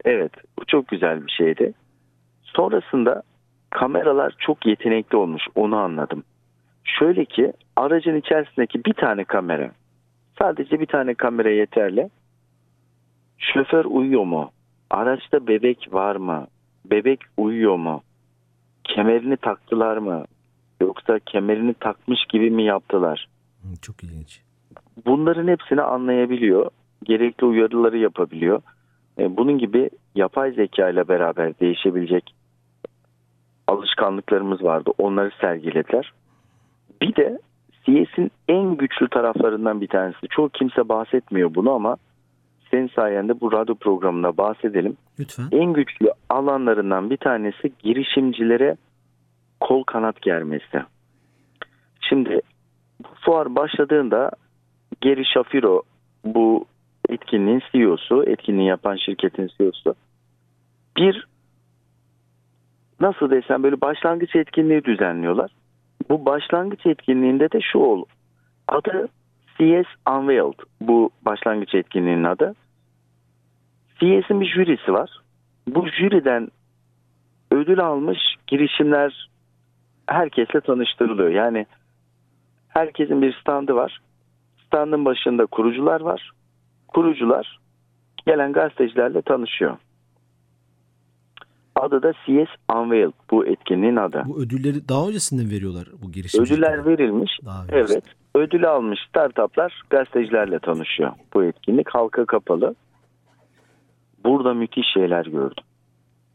Evet 0.05 0.33
bu 0.59 0.65
çok 0.65 0.89
güzel 0.89 1.27
bir 1.27 1.33
şeydi. 1.33 1.73
Sonrasında 2.43 3.23
kameralar 3.71 4.35
çok 4.39 4.67
yetenekli 4.67 5.17
olmuş 5.17 5.43
onu 5.55 5.77
anladım. 5.77 6.25
Şöyle 6.85 7.25
ki 7.25 7.53
aracın 7.77 8.17
içerisindeki 8.17 8.85
bir 8.85 8.93
tane 8.93 9.25
kamera 9.25 9.71
sadece 10.39 10.81
bir 10.81 10.87
tane 10.87 11.15
kamera 11.15 11.51
yeterli. 11.51 12.11
Şoför 13.39 13.85
uyuyor 13.85 14.25
mu? 14.25 14.51
Araçta 14.91 15.47
bebek 15.47 15.89
var 15.93 16.17
mı? 16.17 16.47
Bebek 16.85 17.21
uyuyor 17.37 17.77
mu? 17.77 18.03
Kemerini 18.85 19.37
taktılar 19.37 19.97
mı? 19.97 20.25
Yoksa 20.81 21.19
kemerini 21.19 21.75
takmış 21.75 22.19
gibi 22.29 22.51
mi 22.51 22.65
yaptılar? 22.65 23.29
Çok 23.83 24.05
ilginç. 24.05 24.43
Bunların 25.07 25.49
hepsini 25.49 25.83
anlayabiliyor. 25.83 26.71
Gerekli 27.05 27.47
uyarıları 27.47 27.99
yapabiliyor. 27.99 28.63
E, 29.19 29.37
Bunun 29.37 29.59
gibi 29.59 29.91
yapay 30.15 30.53
zeka 30.53 30.89
ile 30.89 31.09
beraber 31.09 31.61
değişebilecek 31.61 32.35
alışkanlıklarımız 33.67 34.63
vardı. 34.63 34.91
Onları 34.99 35.31
sergilediler. 35.41 36.13
Bir 37.03 37.17
de 37.17 37.39
CS'in 37.85 38.31
en 38.49 38.77
güçlü 38.77 39.09
taraflarından 39.09 39.81
bir 39.81 39.89
tanesi. 39.89 40.29
Çok 40.31 40.55
kimse 40.55 40.89
bahsetmiyor 40.89 41.55
bunu 41.55 41.73
ama 41.73 41.97
senin 42.71 42.89
sayende 42.89 43.41
bu 43.41 43.53
radyo 43.53 43.75
programında 43.75 44.37
bahsedelim. 44.37 44.97
Lütfen. 45.19 45.49
En 45.53 45.73
güçlü 45.73 46.13
alanlarından 46.31 47.11
bir 47.11 47.17
tanesi 47.17 47.73
girişimcilere 47.79 48.77
kol 49.61 49.83
kanat 49.83 50.23
germesi. 50.23 50.83
Şimdi 52.01 52.41
bu 53.01 53.09
fuar 53.21 53.57
başladığında 53.57 54.31
Geri 55.03 55.25
Shapiro 55.25 55.83
bu 56.25 56.67
etkinliğin 57.09 57.63
CEO'su, 57.73 58.25
etkinliği 58.27 58.69
yapan 58.69 58.97
şirketin 58.97 59.51
CEO'su 59.59 59.95
bir 60.97 61.27
nasıl 63.01 63.31
desem 63.31 63.63
böyle 63.63 63.81
başlangıç 63.81 64.37
etkinliği 64.37 64.85
düzenliyorlar. 64.85 65.51
Bu 66.11 66.27
başlangıç 66.27 66.87
etkinliğinde 66.87 67.53
de 67.53 67.61
şu 67.61 67.79
ol. 67.79 68.05
Adı 68.69 69.09
CS 69.59 69.87
Unveiled 70.11 70.59
bu 70.81 71.11
başlangıç 71.23 71.75
etkinliğinin 71.75 72.25
adı. 72.25 72.55
CS'in 73.95 74.41
bir 74.41 74.47
jürisi 74.47 74.93
var. 74.93 75.11
Bu 75.67 75.89
jüriden 75.89 76.49
ödül 77.51 77.81
almış 77.81 78.19
girişimler 78.47 79.29
herkesle 80.07 80.61
tanıştırılıyor. 80.61 81.31
Yani 81.31 81.67
herkesin 82.69 83.23
bir 83.23 83.37
standı 83.41 83.75
var. 83.75 84.01
Standın 84.73 85.05
başında 85.05 85.47
kurucular 85.47 86.01
var. 86.01 86.31
Kurucular 86.89 87.59
gelen 88.27 88.53
gazetecilerle 88.53 89.23
tanışıyor. 89.23 89.77
Adı 91.75 92.03
da 92.03 92.13
CS 92.13 92.75
Unveiled 92.77 93.13
bu 93.31 93.47
etkinliğin 93.47 93.97
adı. 93.97 94.23
Bu 94.27 94.41
ödülleri 94.41 94.89
daha 94.89 95.09
öncesinden 95.09 95.51
veriyorlar 95.51 95.89
bu 96.03 96.13
girişimciler. 96.13 96.59
Ödüller 96.59 96.87
verilmiş. 96.87 97.31
Daha. 97.45 97.65
Evet. 97.69 98.05
Ödül 98.35 98.71
almış 98.71 98.99
startuplar 99.09 99.83
gazetecilerle 99.91 100.59
tanışıyor. 100.59 101.13
Bu 101.35 101.45
etkinlik 101.45 101.89
halka 101.91 102.25
kapalı. 102.25 102.75
Burada 104.25 104.55
müthiş 104.55 104.87
şeyler 104.95 105.27
gördüm. 105.27 105.65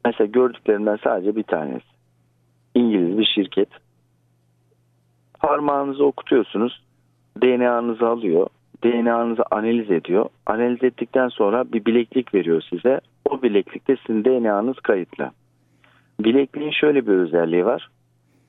Mesela 0.05 0.27
gördüklerimden 0.27 0.99
sadece 1.03 1.35
bir 1.35 1.43
tanesi. 1.43 1.85
İngiliz 2.75 3.17
bir 3.17 3.25
şirket. 3.35 3.69
Parmağınızı 5.39 6.05
okutuyorsunuz. 6.05 6.86
DNA'nızı 7.41 8.07
alıyor. 8.07 8.47
DNA'nızı 8.83 9.43
analiz 9.51 9.91
ediyor. 9.91 10.25
Analiz 10.45 10.83
ettikten 10.83 11.27
sonra 11.27 11.71
bir 11.71 11.85
bileklik 11.85 12.33
veriyor 12.33 12.61
size. 12.69 13.01
O 13.29 13.41
bileklikte 13.41 13.97
sizin 14.07 14.25
DNA'nız 14.25 14.79
kayıtlı. 14.79 15.31
Bilekliğin 16.19 16.71
şöyle 16.71 17.07
bir 17.07 17.11
özelliği 17.11 17.65
var. 17.65 17.89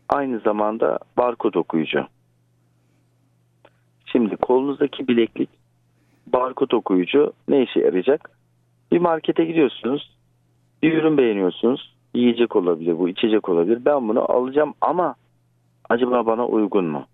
Aynı 0.08 0.38
zamanda 0.38 0.98
barkod 1.16 1.54
okuyucu. 1.54 2.06
Şimdi 4.06 4.36
kolunuzdaki 4.36 5.08
bileklik 5.08 5.50
barkod 6.32 6.70
okuyucu 6.70 7.32
ne 7.48 7.62
işe 7.62 7.80
yarayacak? 7.80 8.30
Bir 8.92 8.98
markete 8.98 9.44
gidiyorsunuz. 9.44 10.18
Bir 10.82 10.92
ürün 10.92 11.16
beğeniyorsunuz. 11.18 11.94
Yiyecek 12.14 12.56
olabilir 12.56 12.98
bu, 12.98 13.08
içecek 13.08 13.48
olabilir. 13.48 13.84
Ben 13.84 14.08
bunu 14.08 14.32
alacağım 14.32 14.74
ama 14.80 15.14
acaba 15.88 16.26
bana 16.26 16.46
uygun 16.46 16.84
mu? 16.84 17.06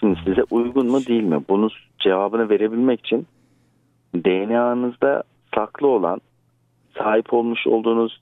Şimdi 0.00 0.20
size 0.24 0.42
uygun 0.50 0.86
mu 0.86 1.06
değil 1.06 1.22
mi? 1.22 1.40
Bunun 1.48 1.70
cevabını 1.98 2.50
verebilmek 2.50 3.00
için 3.00 3.26
DNA'nızda 4.14 5.22
saklı 5.54 5.86
olan 5.86 6.20
sahip 6.98 7.32
olmuş 7.32 7.66
olduğunuz 7.66 8.20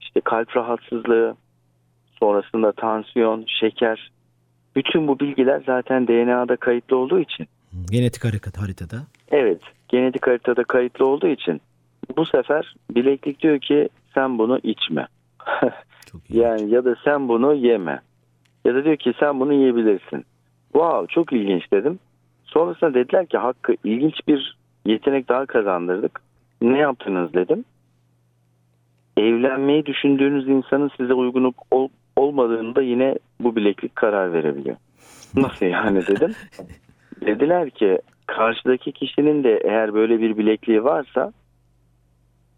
işte 0.00 0.20
kalp 0.20 0.56
rahatsızlığı, 0.56 1.36
sonrasında 2.20 2.72
tansiyon, 2.72 3.44
şeker 3.60 4.10
bütün 4.76 5.08
bu 5.08 5.20
bilgiler 5.20 5.62
zaten 5.66 6.08
DNA'da 6.08 6.56
kayıtlı 6.56 6.96
olduğu 6.96 7.20
için 7.20 7.46
Genetik 7.90 8.24
haritada. 8.58 8.96
Evet, 9.30 9.60
genetik 9.88 10.26
haritada 10.26 10.64
kayıtlı 10.64 11.06
olduğu 11.06 11.26
için 11.26 11.60
bu 12.16 12.26
sefer 12.26 12.74
bileklik 12.90 13.42
diyor 13.42 13.58
ki 13.58 13.88
sen 14.14 14.38
bunu 14.38 14.58
içme. 14.62 15.06
Çok 16.06 16.20
iyi. 16.30 16.38
yani 16.38 16.70
ya 16.70 16.84
da 16.84 16.96
sen 17.04 17.28
bunu 17.28 17.54
yeme. 17.54 18.00
Ya 18.64 18.74
da 18.74 18.84
diyor 18.84 18.96
ki 18.96 19.12
sen 19.20 19.40
bunu 19.40 19.52
yiyebilirsin. 19.52 20.24
Wow 20.72 21.14
çok 21.14 21.32
ilginç 21.32 21.72
dedim. 21.72 21.98
Sonrasında 22.44 22.94
dediler 22.94 23.26
ki 23.26 23.38
Hakkı 23.38 23.74
ilginç 23.84 24.14
bir 24.28 24.56
yetenek 24.86 25.28
daha 25.28 25.46
kazandırdık. 25.46 26.20
Ne 26.62 26.78
yaptınız 26.78 27.34
dedim. 27.34 27.64
Evlenmeyi 29.16 29.86
düşündüğünüz 29.86 30.48
insanın 30.48 30.90
size 30.96 31.14
uygun 31.14 31.54
ol- 31.70 31.88
olmadığında 32.16 32.82
yine 32.82 33.18
bu 33.40 33.56
bileklik 33.56 33.96
karar 33.96 34.32
verebiliyor. 34.32 34.76
Nasıl 35.36 35.66
yani 35.66 36.06
dedim. 36.06 36.32
Dediler 37.26 37.70
ki 37.70 37.98
karşıdaki 38.26 38.92
kişinin 38.92 39.44
de 39.44 39.60
eğer 39.64 39.94
böyle 39.94 40.20
bir 40.20 40.36
bilekliği 40.38 40.84
varsa 40.84 41.32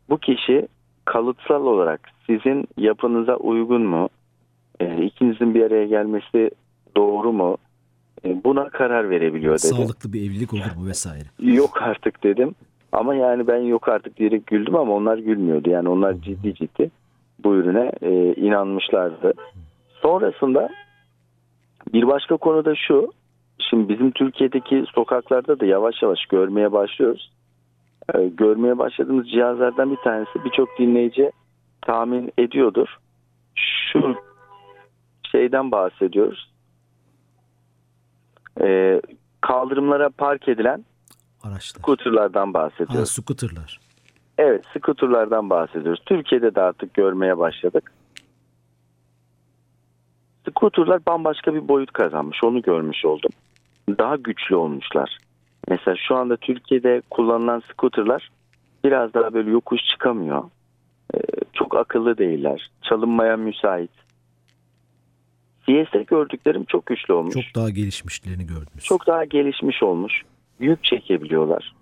bu 0.08 0.18
kişi 0.18 0.68
kalıtsal 1.04 1.66
olarak 1.66 2.00
sizin 2.26 2.68
yapınıza 2.76 3.36
uygun 3.36 3.82
mu? 3.82 4.08
E, 4.80 5.04
ikinizin 5.04 5.54
bir 5.54 5.62
araya 5.62 5.86
gelmesi 5.86 6.50
doğru 6.96 7.32
mu? 7.32 7.56
E, 8.24 8.44
buna 8.44 8.68
karar 8.68 9.10
verebiliyor 9.10 9.52
dedi. 9.54 9.66
Sağlıklı 9.66 10.12
bir 10.12 10.20
evlilik 10.20 10.54
olur 10.54 10.76
mu 10.76 10.86
vesaire. 10.86 11.24
Yok 11.38 11.82
artık 11.82 12.24
dedim. 12.24 12.54
Ama 12.92 13.14
yani 13.14 13.46
ben 13.46 13.58
yok 13.58 13.88
artık 13.88 14.16
diyerek 14.16 14.46
güldüm 14.46 14.76
ama 14.76 14.92
onlar 14.92 15.18
gülmüyordu. 15.18 15.70
Yani 15.70 15.88
onlar 15.88 16.14
ciddi 16.14 16.54
ciddi 16.54 16.90
bu 17.44 17.54
ürüne 17.54 17.92
e, 18.02 18.34
inanmışlardı. 18.34 19.32
Sonrasında 20.02 20.68
bir 21.92 22.06
başka 22.06 22.36
konu 22.36 22.64
da 22.64 22.74
şu. 22.74 23.12
Şimdi 23.70 23.88
bizim 23.88 24.10
Türkiye'deki 24.10 24.84
sokaklarda 24.94 25.60
da 25.60 25.66
yavaş 25.66 26.02
yavaş 26.02 26.26
görmeye 26.26 26.72
başlıyoruz. 26.72 27.32
E, 28.14 28.28
görmeye 28.28 28.78
başladığımız 28.78 29.30
cihazlardan 29.30 29.90
bir 29.90 29.96
tanesi 29.96 30.44
birçok 30.44 30.68
dinleyici 30.78 31.32
tahmin 31.82 32.32
ediyordur. 32.38 32.88
Şu 33.54 34.16
şeyden 35.32 35.70
bahsediyoruz. 35.70 36.47
E, 38.60 39.00
kaldırımlara 39.40 40.08
park 40.10 40.48
edilen 40.48 40.84
Araçlar. 41.42 41.80
skuterlardan 41.80 42.46
Ha, 42.46 42.54
bahsediyoruz. 42.54 43.10
scooterlar. 43.10 43.80
Evet, 44.38 44.64
skuterlardan 44.76 45.50
bahsediyoruz. 45.50 46.00
Türkiye'de 46.06 46.54
de 46.54 46.60
artık 46.60 46.94
görmeye 46.94 47.38
başladık. 47.38 47.92
Skuterlar 50.48 51.06
bambaşka 51.06 51.54
bir 51.54 51.68
boyut 51.68 51.92
kazanmış. 51.92 52.44
Onu 52.44 52.62
görmüş 52.62 53.04
oldum. 53.04 53.30
Daha 53.98 54.16
güçlü 54.16 54.56
olmuşlar. 54.56 55.18
Mesela 55.68 55.96
şu 56.08 56.16
anda 56.16 56.36
Türkiye'de 56.36 57.02
kullanılan 57.10 57.62
skuterlar 57.72 58.30
biraz 58.84 59.14
daha 59.14 59.34
böyle 59.34 59.50
yokuş 59.50 59.80
çıkamıyor. 59.84 60.44
Ee, 61.14 61.18
çok 61.52 61.76
akıllı 61.76 62.18
değiller. 62.18 62.70
Çalınmaya 62.82 63.36
müsait. 63.36 63.90
CS'de 65.68 66.02
gördüklerim 66.02 66.64
çok 66.64 66.86
güçlü 66.86 67.14
olmuş. 67.14 67.34
Çok 67.34 67.54
daha 67.54 67.70
gelişmişlerini 67.70 68.46
gördünüz. 68.46 68.84
çok 68.84 69.06
daha 69.06 69.24
gelişmiş 69.24 69.82
olmuş. 69.82 70.22
Yük 70.60 70.84
çekebiliyorlar. 70.84 71.74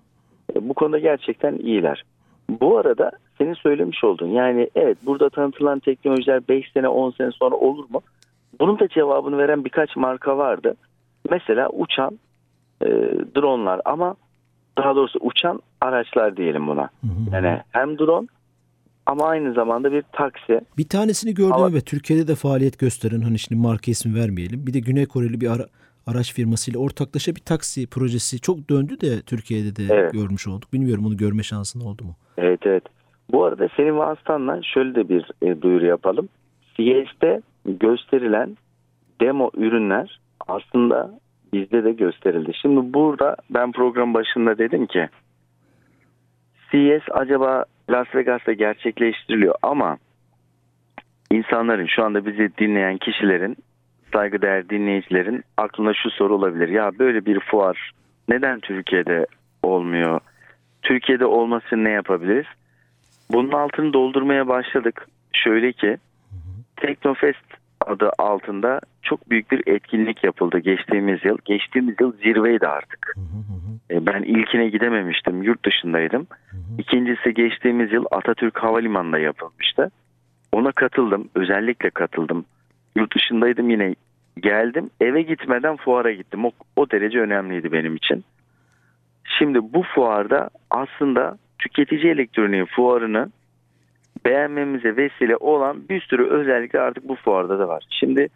E, 0.57 0.69
Bu 0.69 0.75
konuda 0.75 0.99
gerçekten 0.99 1.55
iyiler. 1.55 2.05
Bu 2.61 2.79
arada 2.79 3.11
senin 3.39 3.55
söylemiş 3.55 4.05
oldun. 4.05 4.27
Yani 4.29 4.71
evet 4.75 4.99
burada 5.07 5.29
tanıtılan 5.31 5.79
teknolojiler 5.79 6.49
5 6.49 6.73
sene 6.73 6.89
10 6.89 7.11
sene 7.11 7.31
sonra 7.31 7.55
olur 7.55 7.85
mu? 7.91 8.01
Bunun 8.61 8.79
da 8.79 8.89
cevabını 8.89 9.39
veren 9.39 9.65
birkaç 9.65 9.97
marka 9.97 10.39
vardı. 10.39 10.77
Mesela 11.31 11.69
uçan 11.69 12.19
e, 12.83 12.87
dronlar 13.37 13.81
ama 13.85 14.17
daha 14.79 14.97
doğrusu 14.97 15.19
uçan 15.23 15.61
araçlar 15.81 16.37
diyelim 16.37 16.67
buna. 16.67 16.83
Hı 16.83 17.07
hı. 17.07 17.35
Yani 17.35 17.61
hem 17.71 17.99
drone 17.99 18.27
ama 19.07 19.25
aynı 19.27 19.53
zamanda 19.55 19.93
bir 19.93 20.03
taksi. 20.13 20.61
Bir 20.79 20.89
tanesini 20.89 21.35
gördüm 21.35 21.53
Ama- 21.53 21.75
ve 21.75 21.81
Türkiye'de 21.81 22.29
de 22.29 22.35
faaliyet 22.35 22.79
gösteren 22.79 23.21
hani 23.21 23.39
şimdi 23.39 23.61
marka 23.63 23.91
ismi 23.91 24.15
vermeyelim. 24.15 24.67
Bir 24.67 24.75
de 24.75 24.79
Güney 24.81 25.07
Koreli 25.07 25.41
bir 25.41 25.51
ara- 25.51 25.67
araç 26.07 26.33
firmasıyla 26.35 26.81
ortaklaşa 26.81 27.35
bir 27.35 27.41
taksi 27.41 27.87
projesi 27.87 28.41
çok 28.41 28.71
döndü 28.71 29.01
de 29.01 29.21
Türkiye'de 29.23 29.77
de 29.77 29.95
Evet. 29.95 30.13
görmüş 30.13 30.49
olduk. 30.49 30.73
Bilmiyorum 30.73 31.07
onu 31.07 31.17
görme 31.17 31.43
şansın 31.43 31.81
oldu 31.81 32.05
mu? 32.05 32.17
Evet 32.39 32.61
evet. 32.67 32.85
Bu 33.33 33.45
arada 33.45 33.69
senin 33.77 33.97
vasıtanla 33.99 34.61
şöyle 34.75 34.95
de 34.95 35.09
bir 35.09 35.31
e, 35.43 35.63
duyuru 35.63 35.87
yapalım. 35.87 36.29
CES'te 36.77 37.43
gösterilen 37.65 38.57
demo 39.21 39.51
ürünler 39.57 40.21
aslında 40.49 41.19
bizde 41.53 41.85
de 41.85 41.93
gösterildi. 41.93 42.53
Şimdi 42.63 42.95
burada 42.95 43.37
ben 43.51 43.73
program 43.73 44.15
başında 44.15 44.59
dedim 44.59 44.87
ki 44.87 45.09
CES 46.73 47.03
acaba 47.11 47.65
Las 47.91 48.15
Vegas'ta 48.15 48.53
gerçekleştiriliyor 48.53 49.55
ama 49.63 49.99
insanların 51.31 51.87
şu 51.87 52.05
anda 52.05 52.27
bizi 52.27 52.51
dinleyen 52.59 52.99
kişilerin 52.99 53.57
saygıdeğer 54.13 54.69
dinleyicilerin 54.69 55.45
aklına 55.57 55.95
şu 55.95 56.11
soru 56.11 56.35
olabilir. 56.35 56.69
Ya 56.69 56.99
böyle 56.99 57.27
bir 57.27 57.41
fuar 57.41 57.91
neden 58.29 58.61
Türkiye'de 58.61 59.27
olmuyor? 59.63 60.21
Türkiye'de 60.83 61.27
olması 61.27 61.85
ne 61.85 61.91
yapabiliriz? 61.91 62.47
Bunun 63.31 63.53
altını 63.53 63.93
doldurmaya 63.93 64.49
başladık. 64.49 65.07
Şöyle 65.33 65.73
ki 65.73 65.97
Teknofest 66.77 67.45
adı 67.87 68.11
altında 68.19 68.81
çok 69.03 69.31
büyük 69.31 69.51
bir 69.51 69.63
etkinlik 69.67 70.25
yapıldı 70.25 70.59
geçtiğimiz 70.59 71.25
yıl. 71.25 71.39
Geçtiğimiz 71.45 71.95
yıl 72.01 72.13
zirveydi 72.17 72.67
artık. 72.67 73.15
E, 73.91 74.07
Ben 74.07 74.23
ilkine 74.23 74.69
gidememiştim. 74.69 75.43
Yurt 75.43 75.65
dışındaydım. 75.65 76.27
İkincisi 76.79 77.35
geçtiğimiz 77.35 77.93
yıl 77.93 78.05
Atatürk 78.11 78.59
Havalimanı'nda 78.59 79.19
yapılmıştı. 79.19 79.91
Ona 80.53 80.73
katıldım. 80.73 81.29
Özellikle 81.35 81.91
katıldım. 81.91 82.45
Yurt 82.97 83.17
dışındaydım 83.17 83.71
yine 83.71 83.95
geldim. 84.41 84.91
Eve 85.01 85.23
gitmeden 85.23 85.77
fuara 85.77 86.13
gittim. 86.13 86.45
O, 86.45 86.51
o 86.77 86.91
derece 86.91 87.21
önemliydi 87.21 87.73
benim 87.73 87.97
için. 87.97 88.25
Şimdi 89.39 89.59
bu 89.63 89.83
fuarda 89.83 90.51
aslında 90.71 91.39
tüketici 91.59 92.13
elektroniği 92.13 92.65
fuarını 92.67 93.31
beğenmemize 94.25 94.97
vesile 94.97 95.37
olan 95.37 95.89
bir 95.89 96.01
sürü 96.01 96.29
özellikler 96.31 96.81
artık 96.81 97.09
bu 97.09 97.15
fuarda 97.15 97.59
da 97.59 97.69
var. 97.69 97.85
Şimdi 97.91 98.29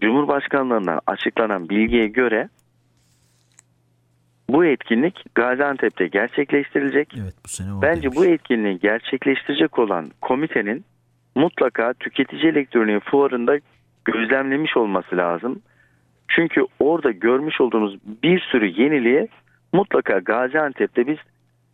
Cumhurbaşkanlığından 0.00 1.00
açıklanan 1.06 1.68
bilgiye 1.68 2.06
göre 2.06 2.48
bu 4.50 4.64
etkinlik 4.64 5.24
Gaziantep'te 5.34 6.06
gerçekleştirilecek. 6.06 7.14
Evet 7.22 7.34
bu 7.44 7.48
sene 7.48 7.72
var 7.72 7.82
Bence 7.82 8.14
bu 8.14 8.24
etkinliği 8.24 8.78
gerçekleştirecek 8.78 9.78
olan 9.78 10.10
komitenin 10.20 10.84
mutlaka 11.34 11.92
tüketici 11.92 12.46
elektroniği 12.46 13.00
fuarında 13.00 13.58
gözlemlemiş 14.04 14.76
olması 14.76 15.16
lazım. 15.16 15.62
Çünkü 16.28 16.66
orada 16.78 17.10
görmüş 17.10 17.60
olduğumuz 17.60 17.98
bir 18.22 18.40
sürü 18.40 18.82
yeniliği 18.82 19.28
mutlaka 19.72 20.18
Gaziantep'te 20.18 21.06
biz 21.06 21.18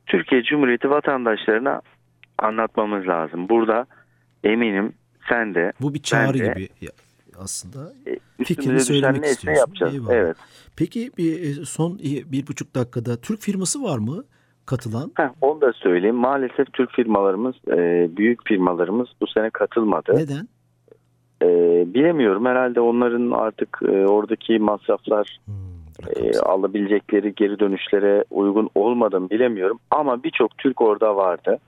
Türkiye 0.06 0.42
Cumhuriyeti 0.42 0.90
vatandaşlarına 0.90 1.80
anlatmamız 2.38 3.06
lazım. 3.08 3.48
Burada 3.48 3.86
eminim 4.44 4.92
sen 5.28 5.54
de 5.54 5.72
Bu 5.80 5.94
bir 5.94 6.02
çağrı 6.02 6.38
de, 6.38 6.46
gibi 6.46 6.68
aslında. 7.38 7.92
e, 8.06 8.44
Fikrini 8.44 8.80
söylemek 8.80 9.24
istiyorsun. 9.24 9.60
yapacağız. 9.60 9.94
Eyvallah. 9.94 10.12
Evet. 10.14 10.36
Peki 10.76 11.10
bir 11.18 11.40
e, 11.60 11.64
son 11.64 11.98
bir 12.32 12.46
buçuk 12.46 12.74
dakikada 12.74 13.16
Türk 13.16 13.40
firması 13.40 13.82
var 13.82 13.98
mı 13.98 14.24
katılan? 14.66 15.12
Heh, 15.16 15.28
onu 15.40 15.60
da 15.60 15.72
söyleyeyim. 15.72 16.16
Maalesef 16.16 16.72
Türk 16.72 16.90
firmalarımız, 16.92 17.54
e, 17.68 18.08
büyük 18.16 18.48
firmalarımız 18.48 19.08
bu 19.20 19.26
sene 19.26 19.50
katılmadı. 19.50 20.12
Neden? 20.16 20.48
Bilemiyorum. 21.94 22.44
Herhalde 22.46 22.80
onların 22.80 23.30
artık 23.30 23.78
oradaki 23.82 24.58
masraflar 24.58 25.38
Hmm, 25.44 25.54
e, 26.16 26.38
alabilecekleri 26.38 27.34
geri 27.34 27.58
dönüşlere 27.58 28.24
uygun 28.30 28.70
olmadığını 28.74 29.30
bilemiyorum. 29.30 29.78
Ama 29.90 30.22
birçok 30.24 30.58
Türk 30.58 30.80
orada 30.80 31.16
vardı. 31.16 31.58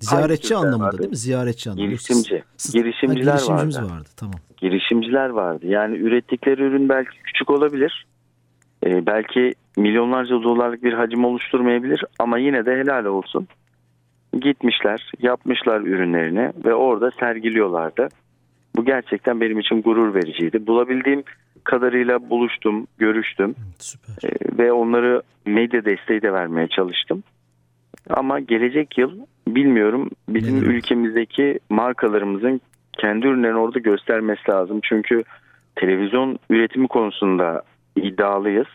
Ziyaretçi 0.00 0.42
Türkler 0.42 0.56
anlamında 0.56 0.86
vardı? 0.86 0.98
değil 0.98 1.10
mi? 1.10 1.16
Ziyaretçi 1.16 1.70
anlamında. 1.70 1.88
Girişimci. 1.90 2.44
Girişimciler 2.72 3.32
ha, 3.32 3.36
girişimcimiz 3.36 3.78
vardı. 3.78 3.90
vardı. 3.92 4.08
Tamam. 4.16 4.34
Girişimciler 4.56 5.28
vardı. 5.28 5.66
Yani 5.66 5.96
ürettikleri 5.96 6.62
ürün 6.62 6.88
belki 6.88 7.22
küçük 7.24 7.50
olabilir. 7.50 8.06
E, 8.86 9.06
belki 9.06 9.54
milyonlarca 9.76 10.42
dolarlık 10.42 10.82
bir 10.82 10.92
hacim 10.92 11.24
oluşturmayabilir. 11.24 12.04
Ama 12.18 12.38
yine 12.38 12.66
de 12.66 12.76
helal 12.76 13.04
olsun. 13.04 13.48
Gitmişler, 14.40 15.12
yapmışlar 15.22 15.80
ürünlerini 15.80 16.52
ve 16.64 16.74
orada 16.74 17.10
sergiliyorlardı. 17.20 18.08
Bu 18.76 18.84
gerçekten 18.84 19.40
benim 19.40 19.58
için 19.58 19.82
gurur 19.82 20.14
vericiydi. 20.14 20.66
Bulabildiğim 20.66 21.22
kadarıyla 21.64 22.30
buluştum, 22.30 22.86
görüştüm. 22.98 23.54
Süper. 23.78 24.30
E, 24.30 24.58
ve 24.58 24.72
onları 24.72 25.22
medya 25.46 25.84
desteği 25.84 26.22
de 26.22 26.32
vermeye 26.32 26.68
çalıştım. 26.68 27.22
Ama 28.10 28.40
gelecek 28.40 28.98
yıl 28.98 29.10
bilmiyorum 29.48 30.10
bizim 30.28 30.58
olur? 30.58 30.66
ülkemizdeki 30.66 31.58
markalarımızın 31.70 32.60
kendi 32.98 33.26
ürünlerini 33.26 33.58
orada 33.58 33.78
göstermesi 33.78 34.50
lazım. 34.50 34.80
Çünkü 34.82 35.24
televizyon 35.76 36.38
üretimi 36.50 36.88
konusunda 36.88 37.62
iddialıyız. 37.96 38.66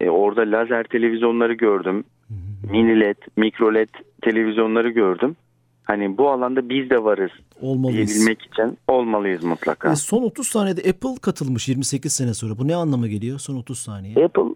E, 0.00 0.10
orada 0.10 0.40
lazer 0.40 0.84
televizyonları 0.84 1.52
gördüm. 1.52 2.04
Mini 2.70 3.00
led, 3.00 3.16
mikro 3.36 3.74
led 3.74 3.88
televizyonları 4.22 4.90
gördüm. 4.90 5.36
Hani 5.84 6.18
bu 6.18 6.30
alanda 6.30 6.68
biz 6.68 6.90
de 6.90 7.04
varız 7.04 7.30
Olmalıyız. 7.60 8.08
diyebilmek 8.08 8.42
için 8.42 8.78
olmalıyız 8.88 9.44
mutlaka. 9.44 9.92
E, 9.92 9.96
son 9.96 10.22
30 10.22 10.46
saniyede 10.46 10.80
Apple 10.90 11.20
katılmış 11.22 11.68
28 11.68 12.12
sene 12.12 12.34
sonra. 12.34 12.58
Bu 12.58 12.68
ne 12.68 12.76
anlama 12.76 13.06
geliyor 13.06 13.38
son 13.38 13.56
30 13.56 13.78
saniye? 13.78 14.24
Apple 14.24 14.54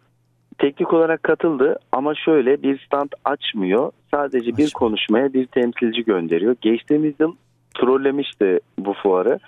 teknik 0.58 0.92
olarak 0.92 1.22
katıldı 1.22 1.78
ama 1.92 2.14
şöyle 2.14 2.62
bir 2.62 2.86
stand 2.86 3.08
açmıyor. 3.24 3.92
Sadece 4.14 4.46
bir 4.46 4.52
Açmıyor. 4.52 4.70
konuşmaya 4.70 5.32
bir 5.32 5.46
temsilci 5.46 6.04
gönderiyor. 6.04 6.56
Geçtiğimiz 6.60 7.14
yıl 7.20 7.36
trollemişti 7.74 8.60
bu 8.78 8.94
fuarı. 9.02 9.38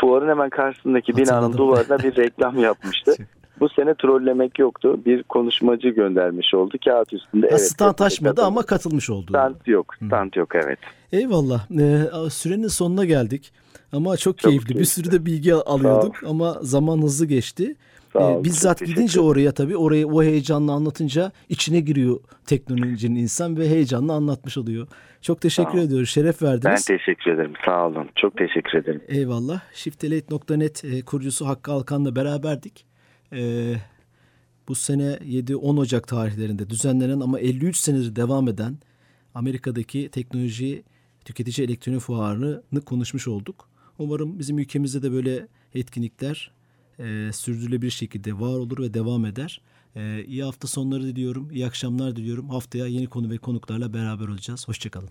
Fuarın 0.00 0.28
hemen 0.28 0.50
karşısındaki 0.50 1.16
binanın 1.16 1.52
duvarına 1.52 1.98
bir 1.98 2.16
reklam 2.16 2.58
yapmıştı. 2.58 3.14
Bu 3.62 3.68
sene 3.68 3.94
trollemek 3.94 4.58
yoktu. 4.58 5.00
Bir 5.06 5.22
konuşmacı 5.22 5.88
göndermiş 5.88 6.54
oldu. 6.54 6.76
Kağıt 6.84 7.12
üstünde. 7.12 7.46
Ha, 7.46 7.50
evet, 7.50 7.70
stand 7.70 7.98
katıldı. 7.98 8.44
ama 8.44 8.62
katılmış 8.62 9.10
oldu. 9.10 9.26
Stand 9.28 9.56
yok. 9.66 9.94
Hı. 9.98 10.06
Stand 10.06 10.32
yok 10.36 10.54
evet. 10.54 10.78
Eyvallah. 11.12 11.70
Ee, 11.70 12.30
sürenin 12.30 12.68
sonuna 12.68 13.04
geldik. 13.04 13.52
Ama 13.92 14.16
çok, 14.16 14.38
Çok 14.38 14.50
keyifli. 14.50 14.68
Bir 14.68 14.72
keyifli. 14.74 14.90
sürü 14.90 15.12
de 15.12 15.26
bilgi 15.26 15.54
alıyorduk 15.54 16.14
ama 16.26 16.56
zaman 16.60 17.02
hızlı 17.02 17.26
geçti. 17.26 17.76
Sağ 18.12 18.32
Ee, 18.32 18.44
bizzat 18.44 18.78
gidince 18.86 19.20
oraya 19.20 19.52
tabii 19.52 19.76
orayı 19.76 20.08
o 20.08 20.22
heyecanla 20.22 20.72
anlatınca 20.72 21.32
içine 21.48 21.80
giriyor 21.80 22.20
teknolojinin 22.46 23.16
insan 23.20 23.56
ve 23.56 23.68
heyecanla 23.68 24.12
anlatmış 24.12 24.58
oluyor. 24.58 24.86
Çok 25.20 25.40
teşekkür 25.40 25.78
Sağ 25.78 25.84
ediyoruz. 25.84 26.08
Şeref 26.10 26.42
Ben 26.42 26.48
verdiniz. 26.48 26.84
teşekkür 26.84 27.30
ederim. 27.30 27.52
Sağ 27.64 27.86
olun. 27.86 28.08
Çok 28.16 28.36
teşekkür 28.36 28.78
ederim. 28.78 29.02
Eyvallah. 29.08 29.60
Shiftelate.net 29.72 30.84
e, 30.84 31.02
kurucusu 31.02 31.46
Hakkı 31.48 31.72
Alkan'la 31.72 32.16
beraberdik. 32.16 32.91
Ee, 33.32 33.76
bu 34.68 34.74
sene 34.74 35.04
7-10 35.04 35.80
Ocak 35.80 36.08
tarihlerinde 36.08 36.70
düzenlenen 36.70 37.20
ama 37.20 37.40
53 37.40 37.76
senedir 37.76 38.16
devam 38.16 38.48
eden 38.48 38.78
Amerika'daki 39.34 40.08
teknoloji 40.12 40.82
tüketici 41.24 41.66
elektronik 41.66 42.00
fuarını 42.00 42.80
konuşmuş 42.86 43.28
olduk. 43.28 43.68
Umarım 43.98 44.38
bizim 44.38 44.58
ülkemizde 44.58 45.02
de 45.02 45.12
böyle 45.12 45.48
etkinlikler 45.74 46.50
e, 46.98 47.30
sürdürülebilir 47.32 47.90
şekilde 47.90 48.40
var 48.40 48.58
olur 48.58 48.78
ve 48.82 48.94
devam 48.94 49.24
eder. 49.24 49.60
E, 49.96 50.24
iyi 50.24 50.44
hafta 50.44 50.68
sonları 50.68 51.02
diliyorum, 51.02 51.50
iyi 51.50 51.66
akşamlar 51.66 52.16
diliyorum. 52.16 52.48
Haftaya 52.48 52.86
yeni 52.86 53.06
konu 53.06 53.30
ve 53.30 53.38
konuklarla 53.38 53.94
beraber 53.94 54.28
olacağız. 54.28 54.68
Hoşçakalın. 54.68 55.10